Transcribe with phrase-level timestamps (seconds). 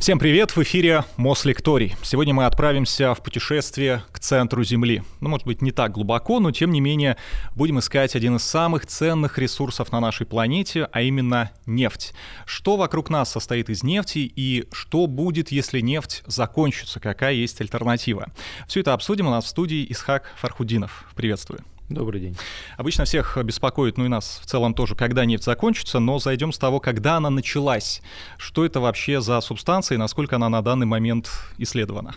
[0.00, 1.94] Всем привет, в эфире Мослекторий.
[2.02, 5.02] Сегодня мы отправимся в путешествие к центру Земли.
[5.20, 7.18] Ну, может быть, не так глубоко, но тем не менее
[7.54, 12.14] будем искать один из самых ценных ресурсов на нашей планете, а именно нефть.
[12.46, 18.28] Что вокруг нас состоит из нефти и что будет, если нефть закончится, какая есть альтернатива.
[18.66, 21.04] Все это обсудим у нас в студии Исхак Фархудинов.
[21.14, 21.62] Приветствую.
[21.90, 22.36] Добрый день.
[22.76, 26.58] Обычно всех беспокоит, ну и нас в целом тоже, когда нефть закончится, но зайдем с
[26.58, 28.00] того, когда она началась.
[28.38, 32.14] Что это вообще за субстанция и насколько она на данный момент исследована?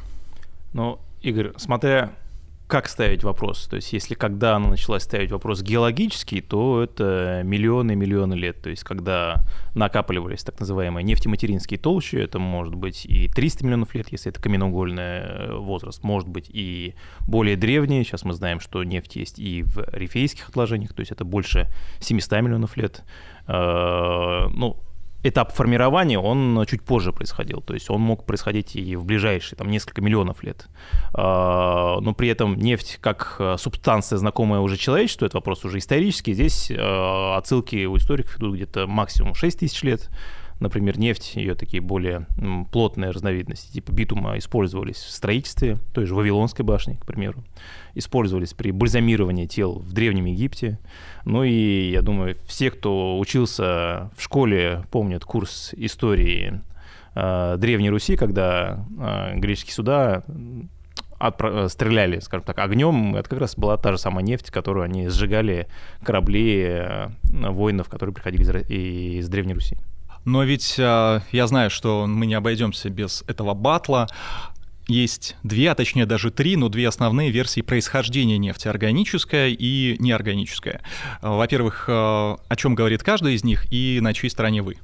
[0.73, 2.13] Ну, Игорь, смотря
[2.73, 3.67] как ставить вопрос.
[3.67, 8.63] То есть, если когда она началась ставить вопрос геологический, то это миллионы миллионы лет.
[8.63, 9.45] То есть, когда
[9.75, 15.03] накапливались так называемые нефтематеринские толщи, это может быть и 300 миллионов лет, если это каменноугольный
[15.03, 16.95] э, возраст, может быть и
[17.27, 18.03] более древние.
[18.03, 21.67] Сейчас мы знаем, что нефть есть и в рифейских отложениях, то есть это больше
[21.99, 23.03] 700 миллионов лет.
[23.45, 24.79] Э, ну,
[25.23, 27.61] этап формирования, он чуть позже происходил.
[27.61, 30.67] То есть он мог происходить и в ближайшие там, несколько миллионов лет.
[31.13, 36.33] А, но при этом нефть как э, субстанция, знакомая уже человечеству, это вопрос уже исторический.
[36.33, 40.09] Здесь э, отсылки у историков идут где-то максимум 6 тысяч лет.
[40.63, 42.25] Например, нефть, ее такие более
[42.71, 47.43] плотные разновидности, типа битума, использовались в строительстве, той же Вавилонской башни, к примеру,
[47.95, 50.79] использовались при бальзамировании тел в Древнем Египте.
[51.25, 56.61] Ну и, я думаю, все, кто учился в школе, помнят курс истории
[57.13, 60.23] э, Древней Руси, когда э, греческие суда
[61.19, 63.17] отпро- стреляли, скажем так, огнем.
[63.17, 65.67] Это как раз была та же самая нефть, которую они сжигали
[66.03, 69.77] корабли э, воинов, которые приходили из, из Древней Руси.
[70.25, 74.07] Но ведь э, я знаю, что мы не обойдемся без этого батла.
[74.87, 80.81] Есть две, а точнее даже три, но две основные версии происхождения нефти, органическая и неорганическая.
[81.21, 84.77] Во-первых, э, о чем говорит каждая из них и на чьей стороне вы?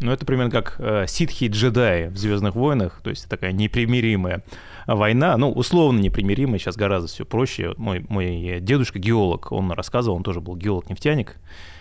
[0.00, 4.44] Ну, это примерно как э, ситхи и джедаи в Звездных войнах, то есть такая непримиримая
[4.86, 7.74] война, ну, условно непримиримая, сейчас гораздо все проще.
[7.76, 11.36] Мой, мой дедушка геолог, он рассказывал, он тоже был геолог-нефтяник,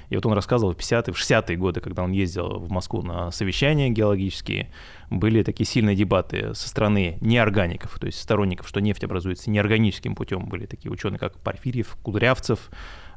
[0.10, 3.32] и вот он рассказывал в 50-е, в 60-е годы, когда он ездил в Москву на
[3.32, 4.72] совещания геологические,
[5.10, 10.46] были такие сильные дебаты со стороны неоргаников, то есть сторонников, что нефть образуется неорганическим путем.
[10.46, 12.70] Были такие ученые, как Порфирьев, Кудрявцев,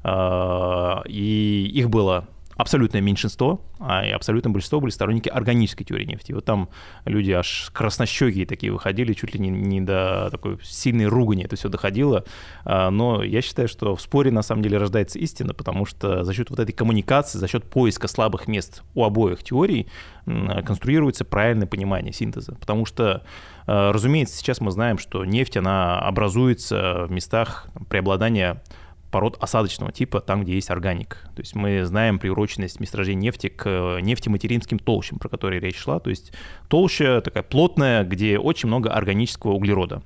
[0.02, 2.28] а, и их было
[2.60, 6.32] абсолютное меньшинство, а и абсолютное большинство были сторонники органической теории нефти.
[6.32, 6.69] Вот там
[7.04, 11.69] люди аж краснощекие такие выходили, чуть ли не, не до такой сильной ругани это все
[11.69, 12.25] доходило.
[12.65, 16.34] А, но я считаю, что в споре на самом деле рождается истина, потому что за
[16.34, 19.88] счет вот этой коммуникации, за счет поиска слабых мест у обоих теорий
[20.26, 22.54] конструируется правильное понимание синтеза.
[22.54, 23.22] Потому что,
[23.66, 28.62] а, разумеется, сейчас мы знаем, что нефть, она образуется в местах преобладания
[29.10, 31.25] пород осадочного типа, там, где есть органик.
[31.34, 36.00] То есть мы знаем приуроченность месторождения нефти к э, нефтематеринским толщам, про которые речь шла.
[36.00, 36.32] То есть
[36.69, 40.03] толща такая плотная, где очень много органического углерода.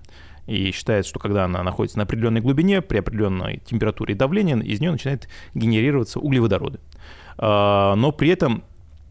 [0.47, 4.81] И считается, что когда она находится на определенной глубине, при определенной температуре и давлении, из
[4.81, 6.81] нее начинают генерироваться углеводороды.
[7.39, 8.65] А, но при этом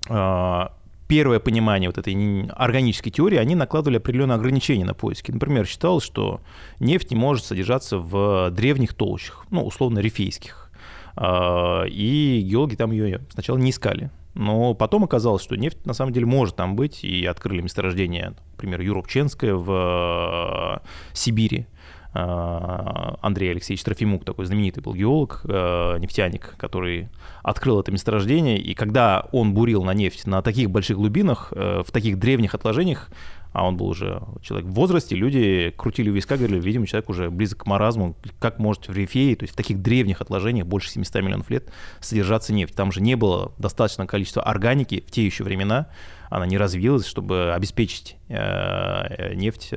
[0.09, 0.73] а,
[1.13, 5.29] первое понимание вот этой органической теории, они накладывали определенные ограничения на поиски.
[5.29, 6.41] Например, считалось, что
[6.79, 10.71] нефть не может содержаться в древних толщах, ну, условно, рифейских.
[11.15, 14.09] А, и геологи там ее сначала не искали.
[14.33, 18.81] Но потом оказалось, что нефть на самом деле может там быть, и открыли месторождение, например,
[18.81, 21.67] Юропченское в э, Сибири.
[22.15, 27.09] А, Андрей Алексеевич Трофимук, такой знаменитый был геолог, э, нефтяник, который
[27.41, 31.91] открыл это месторождение, и когда он бурил на нефть на таких больших глубинах, э, в
[31.91, 33.09] таких древних отложениях,
[33.51, 37.63] а он был уже человек в возрасте, люди крутили виска, говорили, видимо, человек уже близок
[37.63, 41.49] к маразму, как может в рифее, то есть в таких древних отложениях, больше 700 миллионов
[41.49, 42.75] лет, содержаться нефть.
[42.75, 45.87] Там же не было достаточного количества органики в те еще времена,
[46.29, 49.71] она не развилась, чтобы обеспечить э, нефть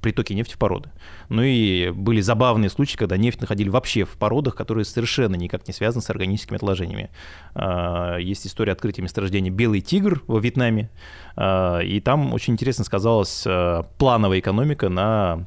[0.00, 0.90] притоки нефти в породы.
[1.28, 5.74] Ну и были забавные случаи, когда нефть находили вообще в породах, которые совершенно никак не
[5.74, 7.10] связаны с органическими отложениями.
[7.54, 10.90] Э, есть история открытия месторождения «Белый тигр» во Вьетнаме,
[11.36, 15.46] э, и там очень интересно сказалась э, плановая экономика на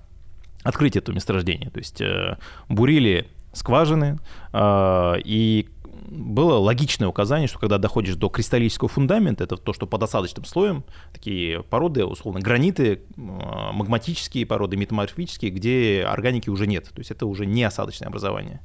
[0.63, 1.69] открытие этого месторождения.
[1.69, 2.37] То есть э,
[2.67, 4.19] бурили скважины,
[4.53, 5.69] э, и
[6.09, 10.83] было логичное указание, что когда доходишь до кристаллического фундамента, это то, что под осадочным слоем,
[11.13, 16.89] такие породы, условно, граниты, а, магматические породы, метаморфические, где органики уже нет.
[16.89, 18.61] То есть это уже не осадочное образование,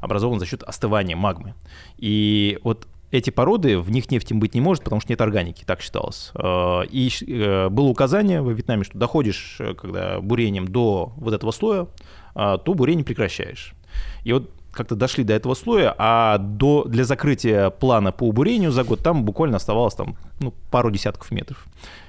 [0.00, 1.54] образовано за счет остывания магмы.
[1.96, 5.82] И вот эти породы, в них нефти быть не может, потому что нет органики, так
[5.82, 6.30] считалось.
[6.34, 11.50] А, и э, было указание во Вьетнаме, что доходишь, э, когда бурением до вот этого
[11.50, 11.88] слоя,
[12.34, 13.74] а, то бурение прекращаешь.
[14.24, 18.84] И вот как-то дошли до этого слоя, а до, для закрытия плана по убурению за
[18.84, 21.66] год там буквально оставалось там, ну, пару десятков метров.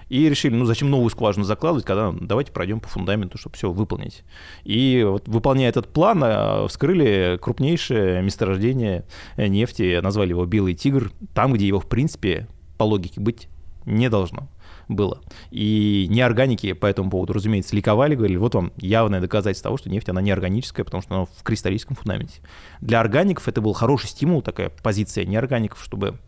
[0.10, 3.71] И решили, ну зачем новую скважину закладывать, когда ну, давайте пройдем по фундаменту, чтобы все
[3.71, 4.24] выполнить.
[4.63, 9.06] И вот выполняя этот план, э, вскрыли крупнейшее месторождение
[9.38, 13.48] нефти, назвали его «Белый тигр», там, где его, в принципе, по логике быть
[13.86, 14.48] не должно
[14.93, 15.21] было.
[15.51, 20.09] И неорганики по этому поводу, разумеется, ликовали, говорили, вот вам явное доказательство того, что нефть,
[20.09, 22.41] она неорганическая, потому что она в кристаллическом фундаменте.
[22.81, 26.19] Для органиков это был хороший стимул, такая позиция неоргаников, чтобы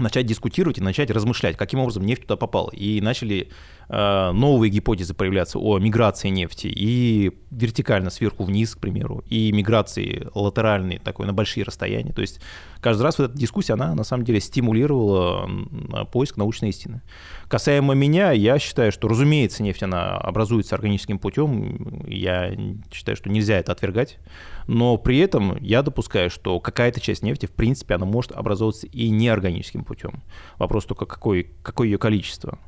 [0.00, 2.70] начать дискутировать и начать размышлять, каким образом нефть туда попала.
[2.70, 3.48] И начали
[3.88, 10.28] э, новые гипотезы появляться о миграции нефти и вертикально сверху вниз, к примеру, и миграции
[10.34, 12.12] латеральной такой на большие расстояния.
[12.12, 12.40] То есть
[12.80, 15.48] каждый раз вот эта дискуссия, она на самом деле стимулировала
[16.12, 17.02] поиск научной истины.
[17.48, 22.04] Касаемо меня, я считаю, что, разумеется, нефть, она образуется органическим путем.
[22.06, 22.54] Я
[22.92, 24.18] считаю, что нельзя это отвергать.
[24.66, 29.08] Но при этом я допускаю, что какая-то часть нефти, в принципе, она может образовываться и
[29.08, 30.22] неорганическим путем.
[30.58, 32.58] Вопрос только, какой, какое ее количество.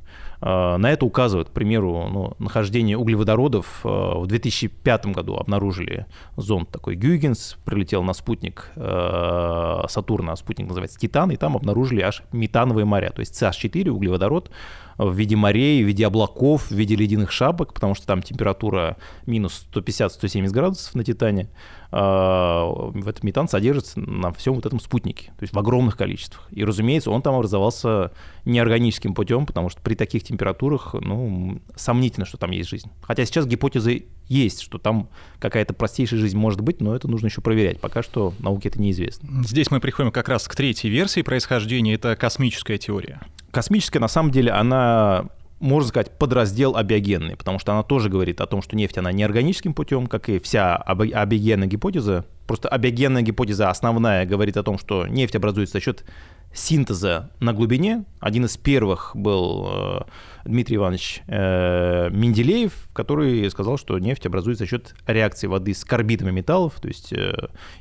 [0.41, 3.81] А, на это указывает, к примеру, ну, нахождение углеводородов.
[3.85, 6.07] А, в 2005 году обнаружили
[6.37, 12.23] зонд такой Гюйгенс, прилетел на спутник а, Сатурна, спутник называется Титан, и там обнаружили аж
[12.33, 14.51] метановые моря, то есть CH4, углеводород,
[14.97, 19.67] в виде морей, в виде облаков, в виде ледяных шапок, потому что там температура минус
[19.73, 21.49] 150-170 градусов на Титане.
[21.91, 26.47] Этот метан содержится на всем вот этом спутнике, то есть в огромных количествах.
[26.51, 28.13] И, разумеется, он там образовался
[28.45, 32.91] неорганическим путем, потому что при таких температурах, ну, сомнительно, что там есть жизнь.
[33.03, 35.09] Хотя сейчас гипотезы есть, что там
[35.39, 37.81] какая-то простейшая жизнь может быть, но это нужно еще проверять.
[37.81, 39.43] Пока что науке это неизвестно.
[39.45, 43.21] Здесь мы приходим как раз к третьей версии происхождения, это космическая теория.
[43.51, 45.27] Космическая, на самом деле, она
[45.61, 49.23] можно сказать, подраздел абиогенный, потому что она тоже говорит о том, что нефть, она не
[49.23, 52.25] органическим путем, как и вся абиогенная гипотеза.
[52.51, 56.05] Просто абиогенная гипотеза основная говорит о том, что нефть образуется за счет
[56.53, 58.07] синтеза на глубине.
[58.19, 60.01] Один из первых был э,
[60.47, 66.33] Дмитрий Иванович э, Менделеев, который сказал, что нефть образуется за счет реакции воды с карбидами
[66.33, 67.33] металлов, то есть, э,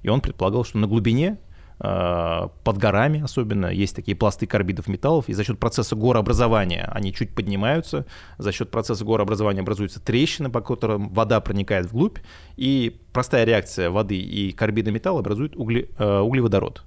[0.03, 1.39] и он предполагал, что на глубине
[1.79, 7.33] под горами особенно, есть такие пласты карбидов металлов, и за счет процесса горообразования они чуть
[7.33, 8.05] поднимаются,
[8.37, 12.17] за счет процесса горообразования образуются трещины, по которым вода проникает вглубь,
[12.57, 16.83] и простая реакция воды и карбида металла образует угле, э, углеводород.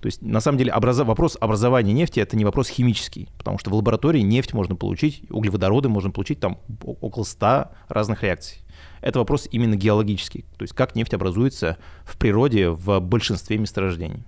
[0.00, 0.98] То есть, на самом деле, образ...
[0.98, 5.88] вопрос образования нефти– это не вопрос химический, потому что в лаборатории нефть можно получить, углеводороды
[5.88, 8.60] можно получить там около 100 разных реакций.
[9.00, 14.24] Это вопрос именно геологический, то есть как нефть образуется в природе в большинстве месторождений.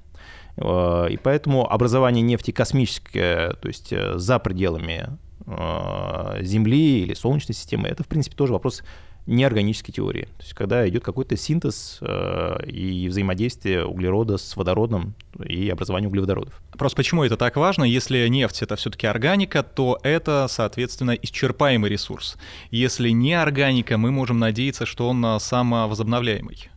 [0.61, 5.09] Э, и поэтому образование нефти космическое, то есть э, за пределами
[5.47, 8.83] э, Земли или Солнечной системы, это, в принципе, тоже вопрос
[9.27, 10.23] неорганической теории.
[10.39, 15.15] То есть когда идет какой-то синтез и взаимодействие углерода с водородом
[15.45, 16.63] и образование углеводородов.
[16.79, 17.85] Просто почему это так важно?
[17.85, 22.39] Если нефть— это все-таки органика, то это, соответственно, исчерпаемый ресурс.
[22.71, 26.71] Если не органика, мы можем надеяться, что он самовозобновляемый.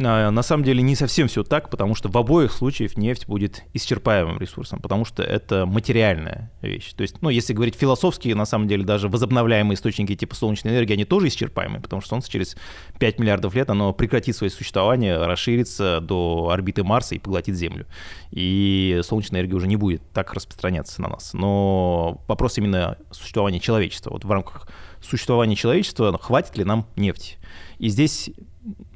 [0.00, 4.38] На самом деле не совсем все так, потому что в обоих случаях нефть будет исчерпаемым
[4.38, 6.94] ресурсом, потому что это материальная вещь.
[6.94, 10.94] То есть, ну, если говорить философски, на самом деле даже возобновляемые источники типа солнечной энергии,
[10.94, 12.56] они тоже исчерпаемы, потому что Солнце через
[12.98, 17.86] 5 миллиардов лет, оно прекратит свое существование, расширится до орбиты Марса и поглотит Землю.
[18.30, 21.34] И солнечная энергия уже не будет так распространяться на нас.
[21.34, 24.10] Но вопрос именно существования человечества.
[24.10, 24.66] Вот в рамках
[25.02, 27.36] существования человечества хватит ли нам нефти?
[27.78, 28.30] И здесь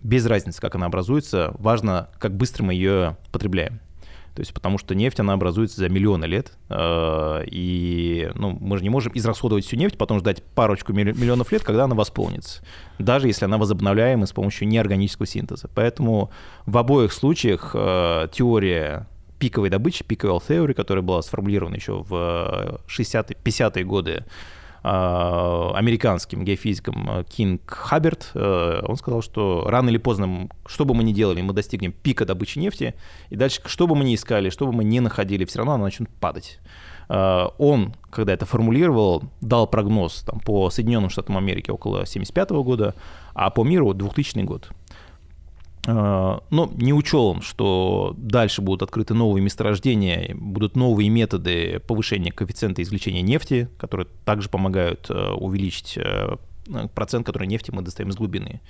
[0.03, 3.81] без разницы, как она образуется, важно, как быстро мы ее потребляем.
[4.35, 8.83] То есть потому что нефть, она образуется за миллионы лет, э, и ну, мы же
[8.83, 12.63] не можем израсходовать всю нефть, потом ждать парочку миллионов лет, когда она восполнится,
[12.99, 15.71] даже если она возобновляема с помощью неорганического синтеза.
[15.73, 16.31] Поэтому
[16.67, 19.07] в обоих случаях э, теория
[19.39, 24.29] пиковой добычи, пиковой theory, которая была сформулирована еще в 60-е, 50-е годы Э,
[24.85, 28.33] американским геофизиком э, Кинг Хабберт.
[28.35, 32.27] Э, он сказал, что рано или поздно, что бы мы ни делали, мы достигнем пика
[32.27, 32.95] добычи нефти,
[33.31, 35.85] и дальше, что бы мы ни искали, что бы мы ни находили, все равно она
[35.85, 36.61] начнет падать.
[37.07, 42.95] Он, когда это формулировал, дал прогноз там, по Соединенным Штатам Америки около 1975 года,
[43.35, 44.71] а по миру 2000 год.
[45.87, 52.33] А, но не учел он, что дальше будут открыты новые месторождения, будут новые методы повышения
[52.33, 56.37] коэффициента извлечения нефти, которые также помогают э, увеличить э,
[56.95, 58.61] процент, который нефти мы достаем из глубины.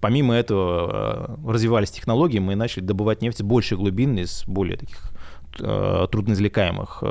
[0.00, 5.10] Помимо этого э, развивались технологии, мы начали добывать нефть с большей глубины, с более таких
[5.52, 7.02] трудноизвлекаемых,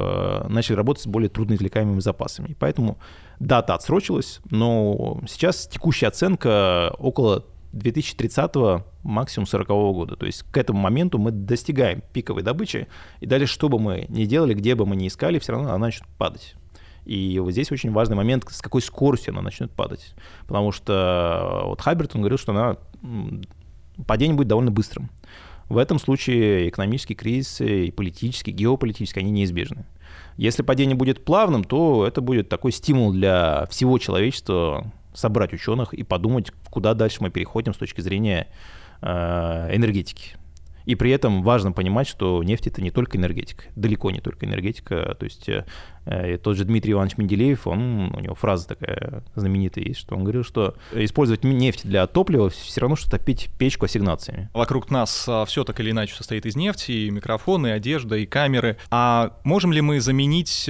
[0.48, 2.56] начали работать с более трудноизвлекаемыми запасами.
[2.58, 2.98] Поэтому
[3.42, 10.16] дата отсрочилась, но сейчас текущая оценка около 2030 максимум 40 года.
[10.16, 12.88] То есть к этому моменту мы достигаем пиковой добычи,
[13.20, 15.78] и далее что бы мы ни делали, где бы мы ни искали, все равно она
[15.78, 16.56] начнет падать.
[17.06, 20.14] И вот здесь очень важный момент, с какой скоростью она начнет падать.
[20.48, 22.78] Потому что вот Хайберт, он говорил, что она,
[24.06, 25.10] падение будет довольно быстрым.
[25.70, 29.86] В этом случае экономические кризисы и политические, геополитические, они неизбежны.
[30.36, 36.04] Если падение будет плавным, то это будет такой стимул для всего человечества собрать ученых и
[36.04, 38.48] подумать, куда дальше мы переходим с точки зрения
[39.02, 39.08] э,
[39.76, 40.38] энергетики.
[40.90, 45.16] И при этом важно понимать, что нефть это не только энергетика, далеко не только энергетика.
[45.20, 45.66] То есть э,
[46.06, 50.24] э, тот же Дмитрий Иванович Менделеев, он, у него фраза такая знаменитая есть, что он
[50.24, 54.50] говорил, что использовать нефть для топлива все равно, что топить печку ассигнациями.
[54.54, 58.26] Вокруг нас а, все так или иначе состоит из нефти, и микрофоны, и одежда, и
[58.26, 58.78] камеры.
[58.90, 60.68] А можем ли мы заменить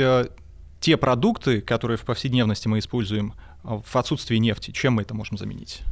[0.79, 4.71] те продукты, которые в повседневности мы используем, в отсутствии нефти?
[4.71, 5.83] Чем мы это можем заменить?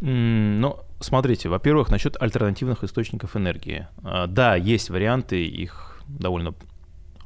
[0.00, 3.86] Ну, смотрите, во-первых, насчет альтернативных источников энергии.
[4.02, 6.54] А, да, есть варианты, их довольно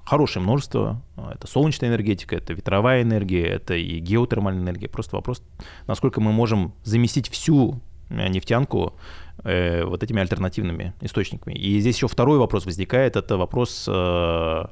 [0.05, 1.03] хорошее множество.
[1.17, 4.89] А, это солнечная энергетика, это ветровая энергия, это и геотермальная энергия.
[4.89, 5.43] Просто вопрос,
[5.87, 8.95] насколько мы можем заместить всю э, нефтянку
[9.43, 11.55] э, вот этими альтернативными источниками.
[11.55, 14.65] И здесь еще второй вопрос возникает, это вопрос э,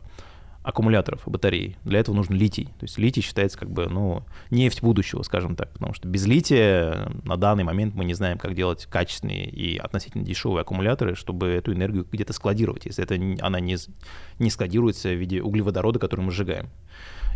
[0.64, 1.76] аккумуляторов батарей.
[1.84, 2.64] Для этого нужен литий.
[2.64, 7.12] То есть литий считается как бы, ну, нефть будущего, скажем так, потому что без лития
[7.24, 11.74] на данный момент мы не знаем, как делать качественные и относительно дешевые аккумуляторы, чтобы эту
[11.74, 13.14] энергию где-то складировать, если это
[13.46, 13.76] она не,
[14.38, 16.70] не складируется в виде углеводорода, который мы сжигаем.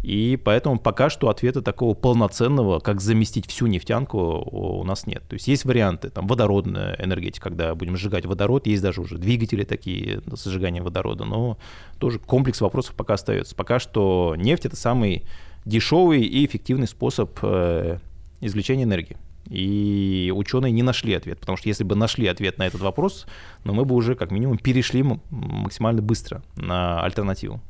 [0.02, 5.22] И поэтому пока что ответа такого полноценного, как заместить всю нефтянку, у нас нет.
[5.28, 9.64] То есть есть варианты, там водородная энергетика, когда будем сжигать водород, есть даже уже двигатели
[9.64, 11.58] такие с сжиганием водорода, но
[11.98, 13.54] тоже комплекс вопросов пока остается.
[13.54, 15.24] Пока что нефть это самый
[15.64, 17.98] дешевый и эффективный способ э,
[18.40, 19.16] извлечения энергии.
[19.48, 23.26] И ученые не нашли ответ, потому что если бы нашли ответ на этот вопрос,
[23.64, 27.60] ну, мы бы уже как минимум перешли максимально быстро на альтернативу.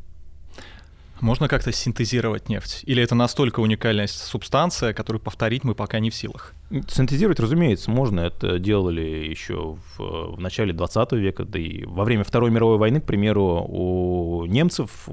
[1.21, 2.83] Можно как-то синтезировать нефть?
[2.85, 6.55] Или это настолько уникальная субстанция, которую повторить мы пока не в силах?
[6.89, 8.21] Синтезировать, разумеется, можно.
[8.21, 13.01] Это делали еще в, в начале 20 века, да и во время Второй мировой войны,
[13.01, 15.09] к примеру, у немцев,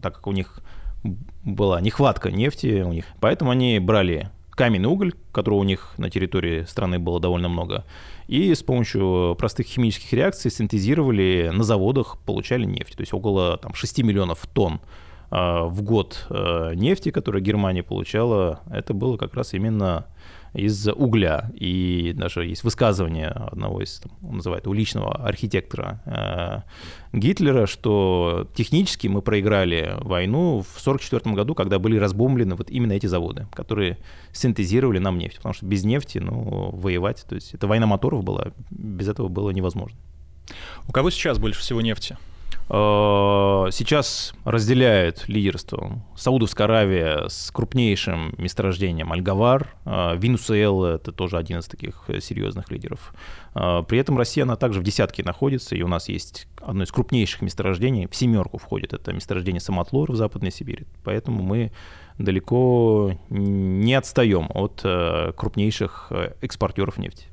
[0.00, 0.60] так как у них
[1.44, 6.64] была нехватка нефти, у них, поэтому они брали каменный уголь, которого у них на территории
[6.64, 7.84] страны было довольно много,
[8.28, 12.96] и с помощью простых химических реакций синтезировали на заводах, получали нефть.
[12.96, 14.80] То есть около там, 6 миллионов тонн
[15.32, 20.06] в год э, нефти, которую Германия получала, это было как раз именно
[20.52, 21.50] из угля.
[21.54, 29.06] И даже есть высказывание одного из, там, он называет уличного архитектора э, Гитлера, что технически
[29.06, 33.96] мы проиграли войну в 1944 году, когда были разбомблены вот именно эти заводы, которые
[34.32, 35.36] синтезировали нам нефть.
[35.36, 39.50] Потому что без нефти ну, воевать, то есть это война моторов была, без этого было
[39.50, 39.98] невозможно.
[40.86, 42.18] У кого сейчас больше всего нефти?
[42.68, 49.74] Э, сейчас разделяет лидерство Саудовская Аравия с крупнейшим месторождением Альгавар.
[49.84, 53.14] Э, Венесуэла— это тоже один из таких серьезных лидеров.
[53.54, 56.92] Э, при этом Россия, она также в десятке находится, и у нас есть одно из
[56.92, 60.86] крупнейших месторождений, в семерку входит, это месторождение Самотлор в Западной Сибири.
[61.04, 61.72] Поэтому мы
[62.18, 64.82] далеко не отстаем от
[65.36, 67.31] крупнейших экспортеров нефти.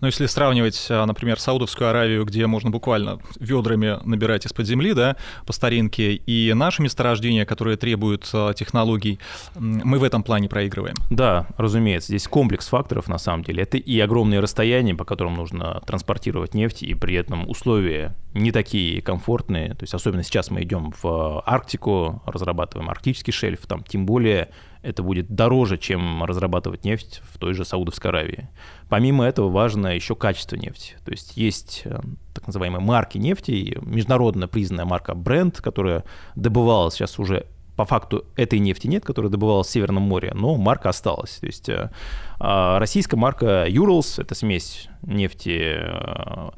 [0.00, 5.16] Но если сравнивать, а, например, Саудовскую Аравию, где можно буквально ведрами набирать из-под земли, да,
[5.46, 9.18] по старинке, и наши месторождения, которые требуют а, технологий,
[9.54, 10.96] мы в этом плане проигрываем.
[11.10, 13.62] Да, разумеется, здесь комплекс факторов на самом деле.
[13.62, 19.00] Это и огромные расстояния, по которым нужно транспортировать нефть, и при этом условия не такие
[19.00, 19.70] комфортные.
[19.70, 24.50] То есть особенно сейчас мы идем в Арктику, разрабатываем арктический шельф, там тем более
[24.82, 28.48] это будет дороже, чем разрабатывать нефть в той же Саудовской Аравии.
[28.88, 30.96] Помимо этого важно еще качество нефти.
[31.04, 31.98] То есть есть э,
[32.34, 36.04] так называемые марки нефти, международно признанная марка Brent, которая
[36.34, 40.88] добывалась сейчас уже по факту этой нефти нет, которая добывалась в Северном море, но марка
[40.88, 41.36] осталась.
[41.36, 41.90] То есть э,
[42.38, 46.50] а, российская марка Urals— это смесь нефти э,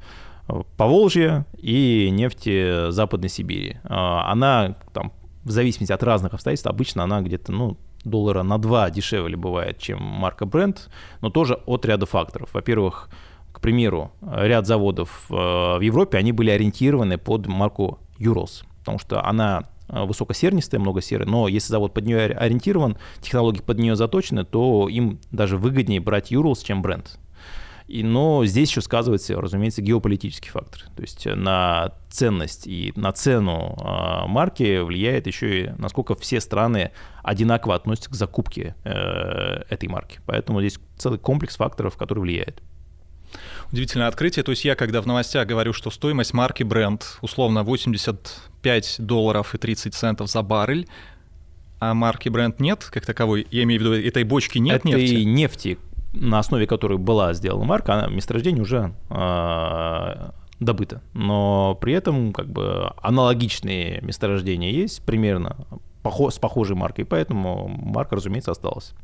[0.76, 3.76] Поволжья и нефти Западной Сибири.
[3.84, 5.12] Она там
[5.44, 10.02] в зависимости от разных обстоятельств, обычно она где-то, ну, доллара на 2 дешевле бывает, чем
[10.02, 10.88] марка Brent,
[11.20, 12.50] но тоже от ряда факторов.
[12.52, 13.08] Во-первых,
[13.52, 19.24] к примеру, ряд заводов э, в Европе, они были ориентированы под марку Urals, потому что
[19.24, 24.44] она э, высокосернистая, много серы, но если завод под нее ориентирован, технологии под нее заточены,
[24.44, 27.18] то им даже выгоднее брать Urals, чем Brent.
[27.88, 30.82] И, но здесь еще сказывается, разумеется, геополитический фактор.
[30.94, 36.90] То есть на ценность и на цену э, марки влияет еще и насколько все страны
[37.22, 40.20] одинаково относятся к закупке э, этой марки.
[40.26, 42.62] Поэтому здесь целый комплекс факторов, который влияет.
[43.72, 44.42] удивительное открытие.
[44.42, 49.58] То есть я, когда в новостях говорю, что стоимость марки бренд условно 85 долларов и
[49.58, 50.86] 30 центов за баррель,
[51.80, 55.14] а марки бренд нет как таковой, я имею в виду, этой бочки нет Этой нефти?
[55.24, 55.78] нефти,
[56.12, 61.02] на основе которой была сделана марка, она, месторождение уже э, добыто.
[61.14, 65.56] Но при этом как бы аналогичные месторождения есть примерно
[66.02, 68.94] похо- с похожей маркой, поэтому марка, разумеется, осталась.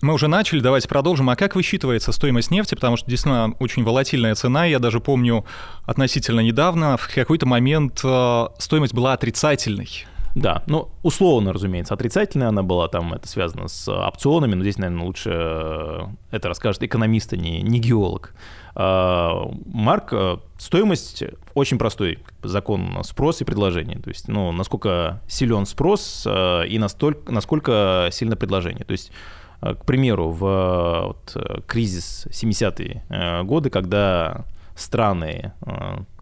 [0.00, 1.30] Мы уже начали, давайте продолжим.
[1.30, 2.74] А как высчитывается стоимость нефти?
[2.74, 4.66] Потому что действительно очень волатильная цена.
[4.66, 5.46] Я даже помню
[5.84, 9.88] относительно недавно, в какой-то момент э, стоимость была отрицательной.
[10.34, 15.06] Да, ну, условно, разумеется, отрицательная она была, там это связано с опционами, но здесь, наверное,
[15.06, 18.34] лучше э, это расскажет экономист, а не, не геолог.
[18.74, 21.22] А, Марк, э, стоимость
[21.54, 24.00] очень простой закон спроса и предложения.
[24.00, 28.84] То есть, ну, насколько силен спрос э, и настолько, насколько сильно предложение.
[28.84, 29.12] То есть,
[29.60, 35.52] к примеру, в вот, кризис 70-е годы, когда страны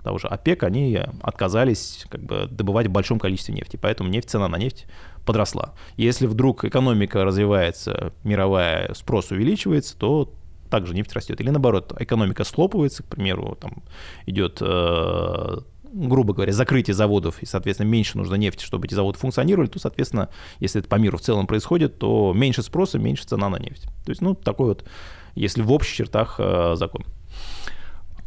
[0.02, 4.48] того же ОПЕК, они отказались как бы, добывать в большом количестве нефти, поэтому нефть, цена
[4.48, 4.86] на нефть
[5.24, 5.74] подросла.
[5.96, 10.32] Если вдруг экономика развивается, мировая спрос увеличивается, то
[10.70, 11.40] также нефть растет.
[11.40, 13.82] Или наоборот, экономика слопывается, к примеру, там
[14.26, 15.58] идет э,
[15.92, 20.30] грубо говоря, закрытие заводов, и, соответственно, меньше нужно нефти, чтобы эти заводы функционировали, то, соответственно,
[20.58, 23.84] если это по миру в целом происходит, то меньше спроса, меньше цена на нефть.
[24.04, 24.84] То есть, ну, такой вот,
[25.34, 27.04] если в общих чертах, э, закон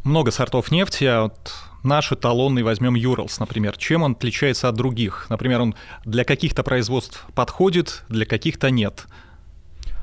[0.05, 1.03] много сортов нефти.
[1.03, 3.75] А вот наш эталонный возьмем Юралс, например.
[3.77, 5.27] Чем он отличается от других?
[5.29, 9.07] Например, он для каких-то производств подходит, для каких-то нет.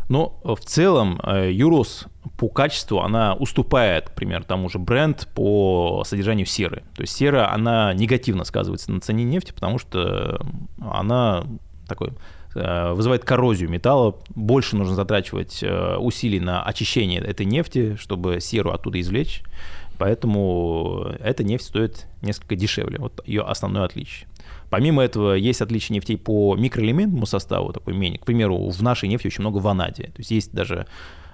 [0.09, 6.03] Но в целом Юрос э, по качеству она уступает, к примеру, тому же бренд по
[6.05, 6.83] содержанию серы.
[6.95, 10.45] То есть сера, она негативно сказывается на цене нефти, потому что
[10.81, 11.45] она
[11.89, 12.11] такой
[12.55, 18.73] э, вызывает коррозию металла, больше нужно затрачивать э, усилий на очищение этой нефти, чтобы серу
[18.73, 19.43] оттуда извлечь
[19.99, 22.99] поэтому эта нефть стоит несколько дешевле.
[22.99, 24.29] Вот ее основное отличие.
[24.71, 28.19] Помимо этого, есть отличие нефтей по микроэлементному составу, такой менее.
[28.19, 30.07] К примеру, в нашей нефти очень много ванадия.
[30.07, 30.87] То есть есть даже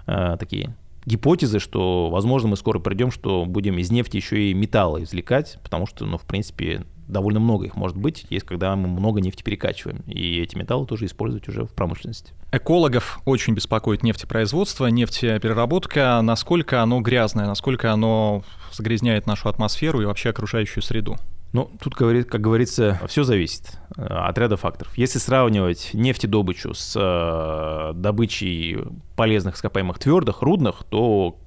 [0.07, 0.75] э, такие
[1.07, 5.87] гипотезы, что, возможно, мы скоро придем, что будем из нефти еще и металлы извлекать, потому
[5.87, 10.03] что, ну, в принципе, довольно много их может быть, есть когда мы много нефти перекачиваем,
[10.07, 12.33] и эти металлы тоже использовать уже в промышленности.
[12.53, 20.31] Экологов очень беспокоит нефтепроизводство, нефтепереработка, насколько оно грязное, насколько оно загрязняет нашу атмосферу и вообще
[20.31, 21.17] окружающую среду.
[21.53, 24.97] Ну, тут, как говорится, все зависит э, от ряда факторов.
[24.99, 28.79] Если сравнивать нефтедобычу с э, добычей
[29.17, 31.39] полезных ископаемых твердых, рудных, то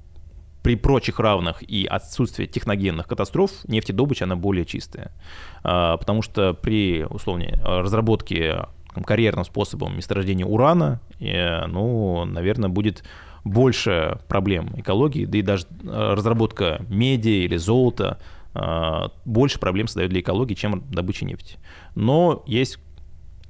[0.64, 5.12] при прочих равных и отсутствии техногенных катастроф нефтедобыча она более чистая.
[5.64, 8.66] А, потому что при, условно, разработке
[9.06, 13.04] карьерным способом месторождения урана, э, ну, наверное, будет
[13.44, 18.20] больше проблем экологии, да и даже э, разработка меди или золота
[18.54, 21.58] э, больше проблем создает для экологии, чем добыча нефти.
[21.96, 22.78] Но есть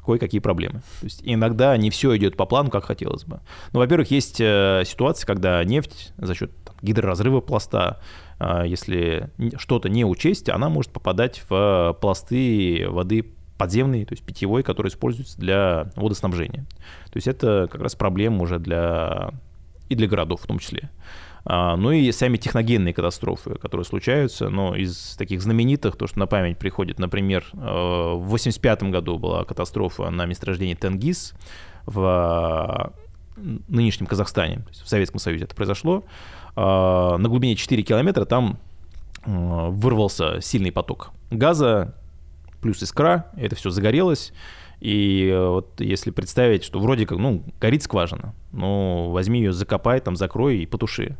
[0.05, 0.81] кое-какие проблемы.
[0.99, 3.41] То есть иногда не все идет по плану, как хотелось бы.
[3.71, 7.99] Ну, во-первых, есть ситуации, когда нефть за счет гидроразрыва пласта.
[8.39, 13.25] А, если что-то не учесть, она может попадать в пласты воды
[13.57, 16.65] подземной, то есть питьевой, который используется для водоснабжения.
[17.05, 19.31] То есть это как раз проблема уже для
[19.89, 20.89] и для городов в том числе.
[21.43, 26.27] А, ну и сами техногенные катастрофы, которые случаются, но из таких знаменитых, то, что на
[26.27, 31.33] память приходит, например, э, в 1985 году была катастрофа на месторождении Тенгиз
[31.85, 32.93] в
[33.37, 36.03] нынешнем Казахстане, в Советском Союзе это произошло.
[36.55, 38.59] А, на глубине 4 километра там
[39.23, 41.95] а, вырвался сильный поток газа,
[42.61, 44.33] плюс искра, это все загорелось.
[44.79, 49.99] И э, вот если представить, что вроде как, ну, горит скважина, ну, возьми ее, закопай,
[49.99, 51.17] там, закрой и потуши.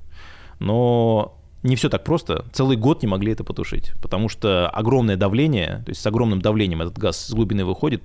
[0.59, 2.45] Но не все так просто.
[2.53, 6.81] Целый год не могли это потушить, потому что огромное давление, то есть с огромным давлением
[6.81, 8.01] этот газ с глубины выходит,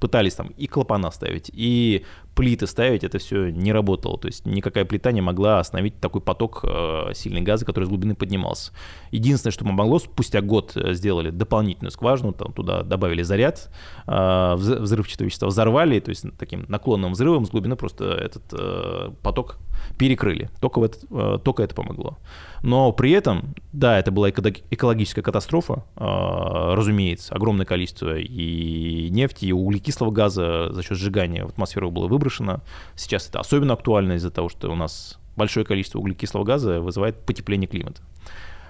[0.00, 2.04] пытались там и клапана ставить, и
[2.36, 4.18] плиты ставить, это все не работало.
[4.18, 8.14] То есть никакая плита не могла остановить такой поток э, сильной газа, который с глубины
[8.14, 8.72] поднимался.
[9.10, 13.70] Единственное, что помогло, спустя год э, сделали дополнительную скважину, там туда добавили заряд,
[14.06, 19.56] э, взрывчатого вещества взорвали, то есть таким наклонным взрывом с глубины просто этот поток
[19.98, 20.50] перекрыли.
[20.60, 22.18] Только, в этот, только это помогло.
[22.62, 30.10] Но при этом, да, это была экологическая катастрофа, разумеется, огромное количество и нефти, и углекислого
[30.10, 32.60] газа за счет сжигания в атмосферу было выбрано, выброшено.
[32.96, 37.68] Сейчас это особенно актуально из-за того, что у нас большое количество углекислого газа вызывает потепление
[37.68, 38.02] климата.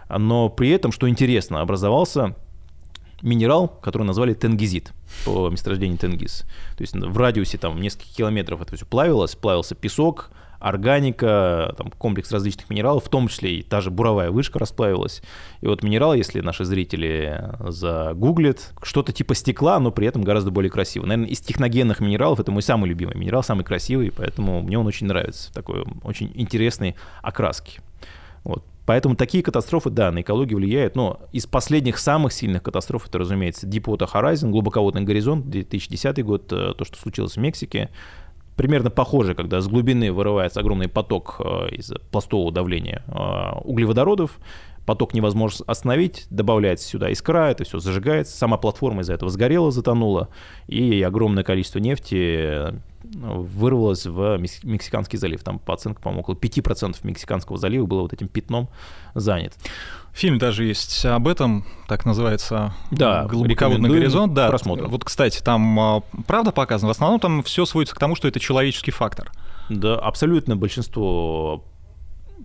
[0.09, 2.35] Но при этом, что интересно, образовался
[3.23, 4.93] минерал, который назвали тенгизит
[5.25, 6.45] по месторождению тенгиз.
[6.77, 12.31] То есть в радиусе там нескольких километров это все плавилось, плавился песок, органика, там комплекс
[12.33, 15.23] различных минералов, в том числе и та же буровая вышка расплавилась.
[15.61, 20.71] И вот минерал, если наши зрители загуглят, что-то типа стекла, но при этом гораздо более
[20.71, 21.07] красиво.
[21.07, 25.07] Наверное, из техногенных минералов это мой самый любимый минерал, самый красивый, поэтому мне он очень
[25.07, 25.53] нравится.
[25.53, 27.81] Такой очень интересной окраски.
[28.45, 28.65] Вот.
[28.87, 33.67] Поэтому такие катастрофы, да, на экологию влияют, но из последних самых сильных катастроф, это, разумеется,
[33.67, 37.91] Deepwater Horizon, глубоководный горизонт, 2010 год, э, то, что случилось в Мексике,
[38.57, 44.39] примерно похоже, когда с глубины вырывается огромный поток э, из пластового давления э, углеводородов,
[44.87, 50.29] поток невозможно остановить, добавляется сюда искра, это все зажигается, сама платформа из-за этого сгорела, затонула,
[50.69, 55.43] и огромное количество нефти вырвалось в Мексиканский залив.
[55.43, 58.69] Там по оценкам, по-моему, около 5% Мексиканского залива было вот этим пятном
[59.15, 59.55] занят.
[60.17, 64.33] Фильм даже есть об этом, так называется да, «Глубоководный горизонт».
[64.33, 64.87] Да, просмотр.
[64.87, 66.89] Вот, кстати, там а, правда показано?
[66.89, 69.31] В основном там все сводится к тому, что это человеческий фактор.
[69.69, 71.67] Да, абсолютно большинство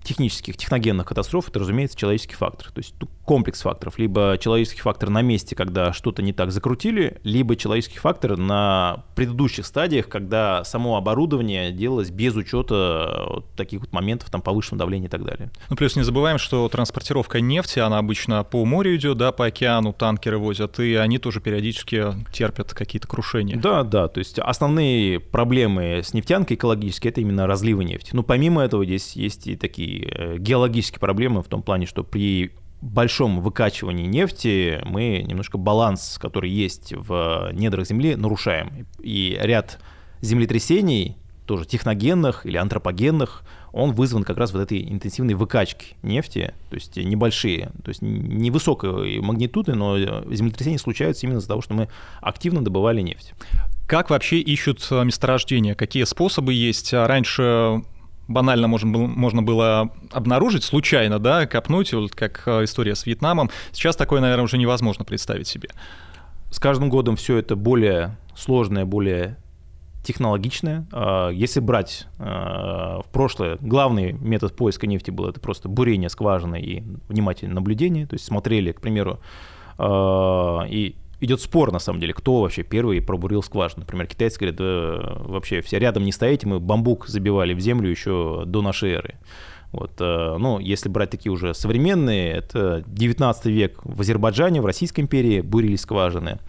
[0.03, 2.71] технических, техногенных катастроф, это, разумеется, человеческий фактор.
[2.71, 3.97] То есть комплекс факторов.
[3.97, 9.65] Либо человеческий фактор на месте, когда что-то не так закрутили, либо человеческий фактор на предыдущих
[9.65, 15.09] стадиях, когда само оборудование делалось без учета вот таких вот моментов, там, повышенного давления и
[15.09, 15.51] так далее.
[15.69, 19.93] Ну, плюс не забываем, что транспортировка нефти, она обычно по морю идет, да, по океану
[19.93, 23.57] танкеры возят, и они тоже периодически терпят какие-то крушения.
[23.57, 28.11] Да, да, то есть основные проблемы с нефтянкой экологические, это именно разливы нефти.
[28.13, 32.51] Но помимо этого здесь есть и такие Э, геологические проблемы в том плане, что при
[32.81, 38.87] большом выкачивании нефти мы немножко баланс, который есть в недрах Земли, нарушаем.
[38.99, 39.79] И ряд
[40.21, 46.75] землетрясений, тоже техногенных или антропогенных, он вызван как раз вот этой интенсивной выкачкой нефти, то
[46.75, 49.97] есть небольшие, то есть невысокой магнитуды, но
[50.33, 51.87] землетрясения случаются именно из-за того, что мы
[52.19, 53.33] активно добывали нефть.
[53.87, 55.75] Как вообще ищут э, месторождения?
[55.75, 56.93] Какие способы есть?
[56.93, 57.83] Раньше
[58.31, 63.49] банально можно, можно было обнаружить случайно, да, копнуть, вот как э, история с Вьетнамом.
[63.71, 65.69] Сейчас такое, наверное, уже невозможно представить себе.
[66.51, 69.37] С каждым годом все это более сложное, более
[70.03, 70.85] технологичное.
[70.91, 76.59] А, если брать э, в прошлое, главный метод поиска нефти был это просто бурение скважины
[76.59, 78.07] и внимательное наблюдение.
[78.07, 79.19] То есть смотрели, к примеру,
[79.77, 79.83] э,
[80.69, 83.81] и идет спор, на самом деле, кто вообще первый пробурил скважину.
[83.81, 88.43] Например, китайцы говорят, да, вообще все рядом не стоите, мы бамбук забивали в землю еще
[88.45, 89.15] до нашей эры.
[89.71, 95.01] Вот, э, ну, если брать такие уже современные, это 19 век в Азербайджане, в Российской
[95.01, 96.39] империи бурили скважины.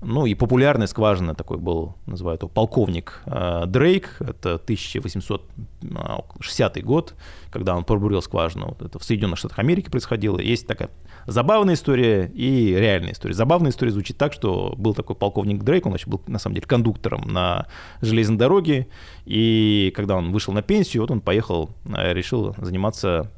[0.00, 7.16] Ну и популярная скважина такой был, называют его полковник э, Дрейк, это 1860 год,
[7.50, 8.76] когда он пробурил скважину.
[8.78, 10.38] Это в Соединенных Штатах Америки происходило.
[10.38, 10.90] Есть такая
[11.26, 13.34] забавная история и реальная история.
[13.34, 16.68] Забавная история звучит так, что был такой полковник Дрейк, он вообще был на самом деле
[16.68, 17.66] кондуктором на
[18.00, 18.86] железной дороге,
[19.24, 23.32] и когда он вышел на пенсию, вот он поехал, э, решил заниматься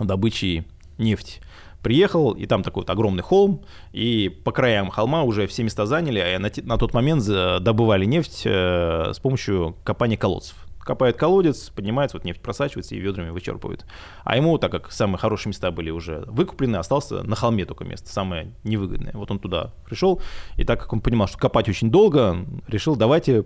[0.00, 0.64] добычей
[0.96, 1.42] нефти
[1.82, 6.18] приехал, и там такой вот огромный холм, и по краям холма уже все места заняли,
[6.18, 10.56] а на, на тот момент добывали нефть э, с помощью копания колодцев.
[10.78, 13.84] Копает колодец, поднимается, вот нефть просачивается и ведрами вычерпывает.
[14.24, 18.08] А ему, так как самые хорошие места были уже выкуплены, остался на холме только место,
[18.08, 19.12] самое невыгодное.
[19.14, 20.20] Вот он туда пришел,
[20.56, 23.44] и так как он понимал, что копать очень долго, решил, давайте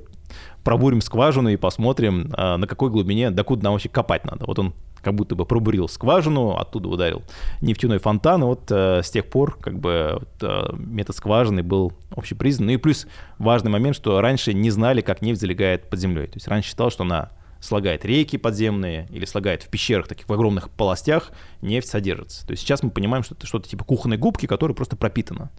[0.64, 4.46] пробурим скважину и посмотрим, а, на какой глубине, докуда нам вообще копать надо.
[4.46, 4.75] Вот он
[5.07, 7.23] как будто бы пробурил скважину, оттуда ударил
[7.61, 11.92] нефтяной фонтан, и вот э, с тех пор как бы вот, э, метод скважины был
[12.11, 12.66] общепризнан.
[12.66, 13.07] Ну и плюс
[13.38, 16.27] важный момент, что раньше не знали, как нефть залегает под землей.
[16.27, 20.33] То есть раньше считал, что она слагает реки подземные или слагает в пещерах, таких в
[20.33, 21.31] огромных полостях,
[21.62, 22.45] нефть содержится.
[22.45, 25.53] То есть сейчас мы понимаем, что это что-то типа кухонной губки, которая просто пропитана.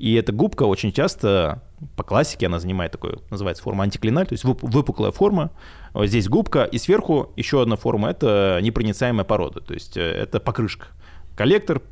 [0.00, 1.62] И эта губка очень часто,
[1.94, 5.50] по классике, она занимает такую, называется форма антиклиналь, то есть выпуклая форма.
[5.94, 10.86] Здесь губка, и сверху еще одна форма, это непроницаемая порода, то есть э, это покрышка.
[11.36, 11.82] Коллектор,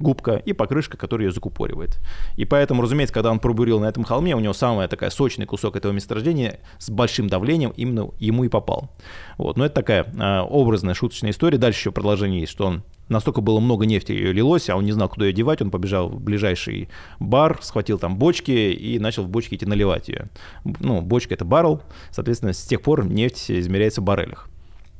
[0.00, 2.00] губка и покрышка, которая ее закупоривает.
[2.36, 5.76] И поэтому, разумеется, когда он пробурил на этом холме, у него самая такая сочный кусок
[5.76, 8.90] этого месторождения с большим давлением именно ему и попал.
[9.38, 9.56] Вот.
[9.56, 11.58] Но это такая э, образная, шуточная история.
[11.58, 14.92] Дальше еще продолжение есть, что он настолько было много нефти ее лилось, а он не
[14.92, 16.88] знал, куда ее девать, он побежал в ближайший
[17.20, 20.28] бар, схватил там бочки и начал в бочки идти наливать ее.
[20.64, 24.48] Ну, бочка— это баррел, соответственно, с тех пор нефть измеряется в баррелях.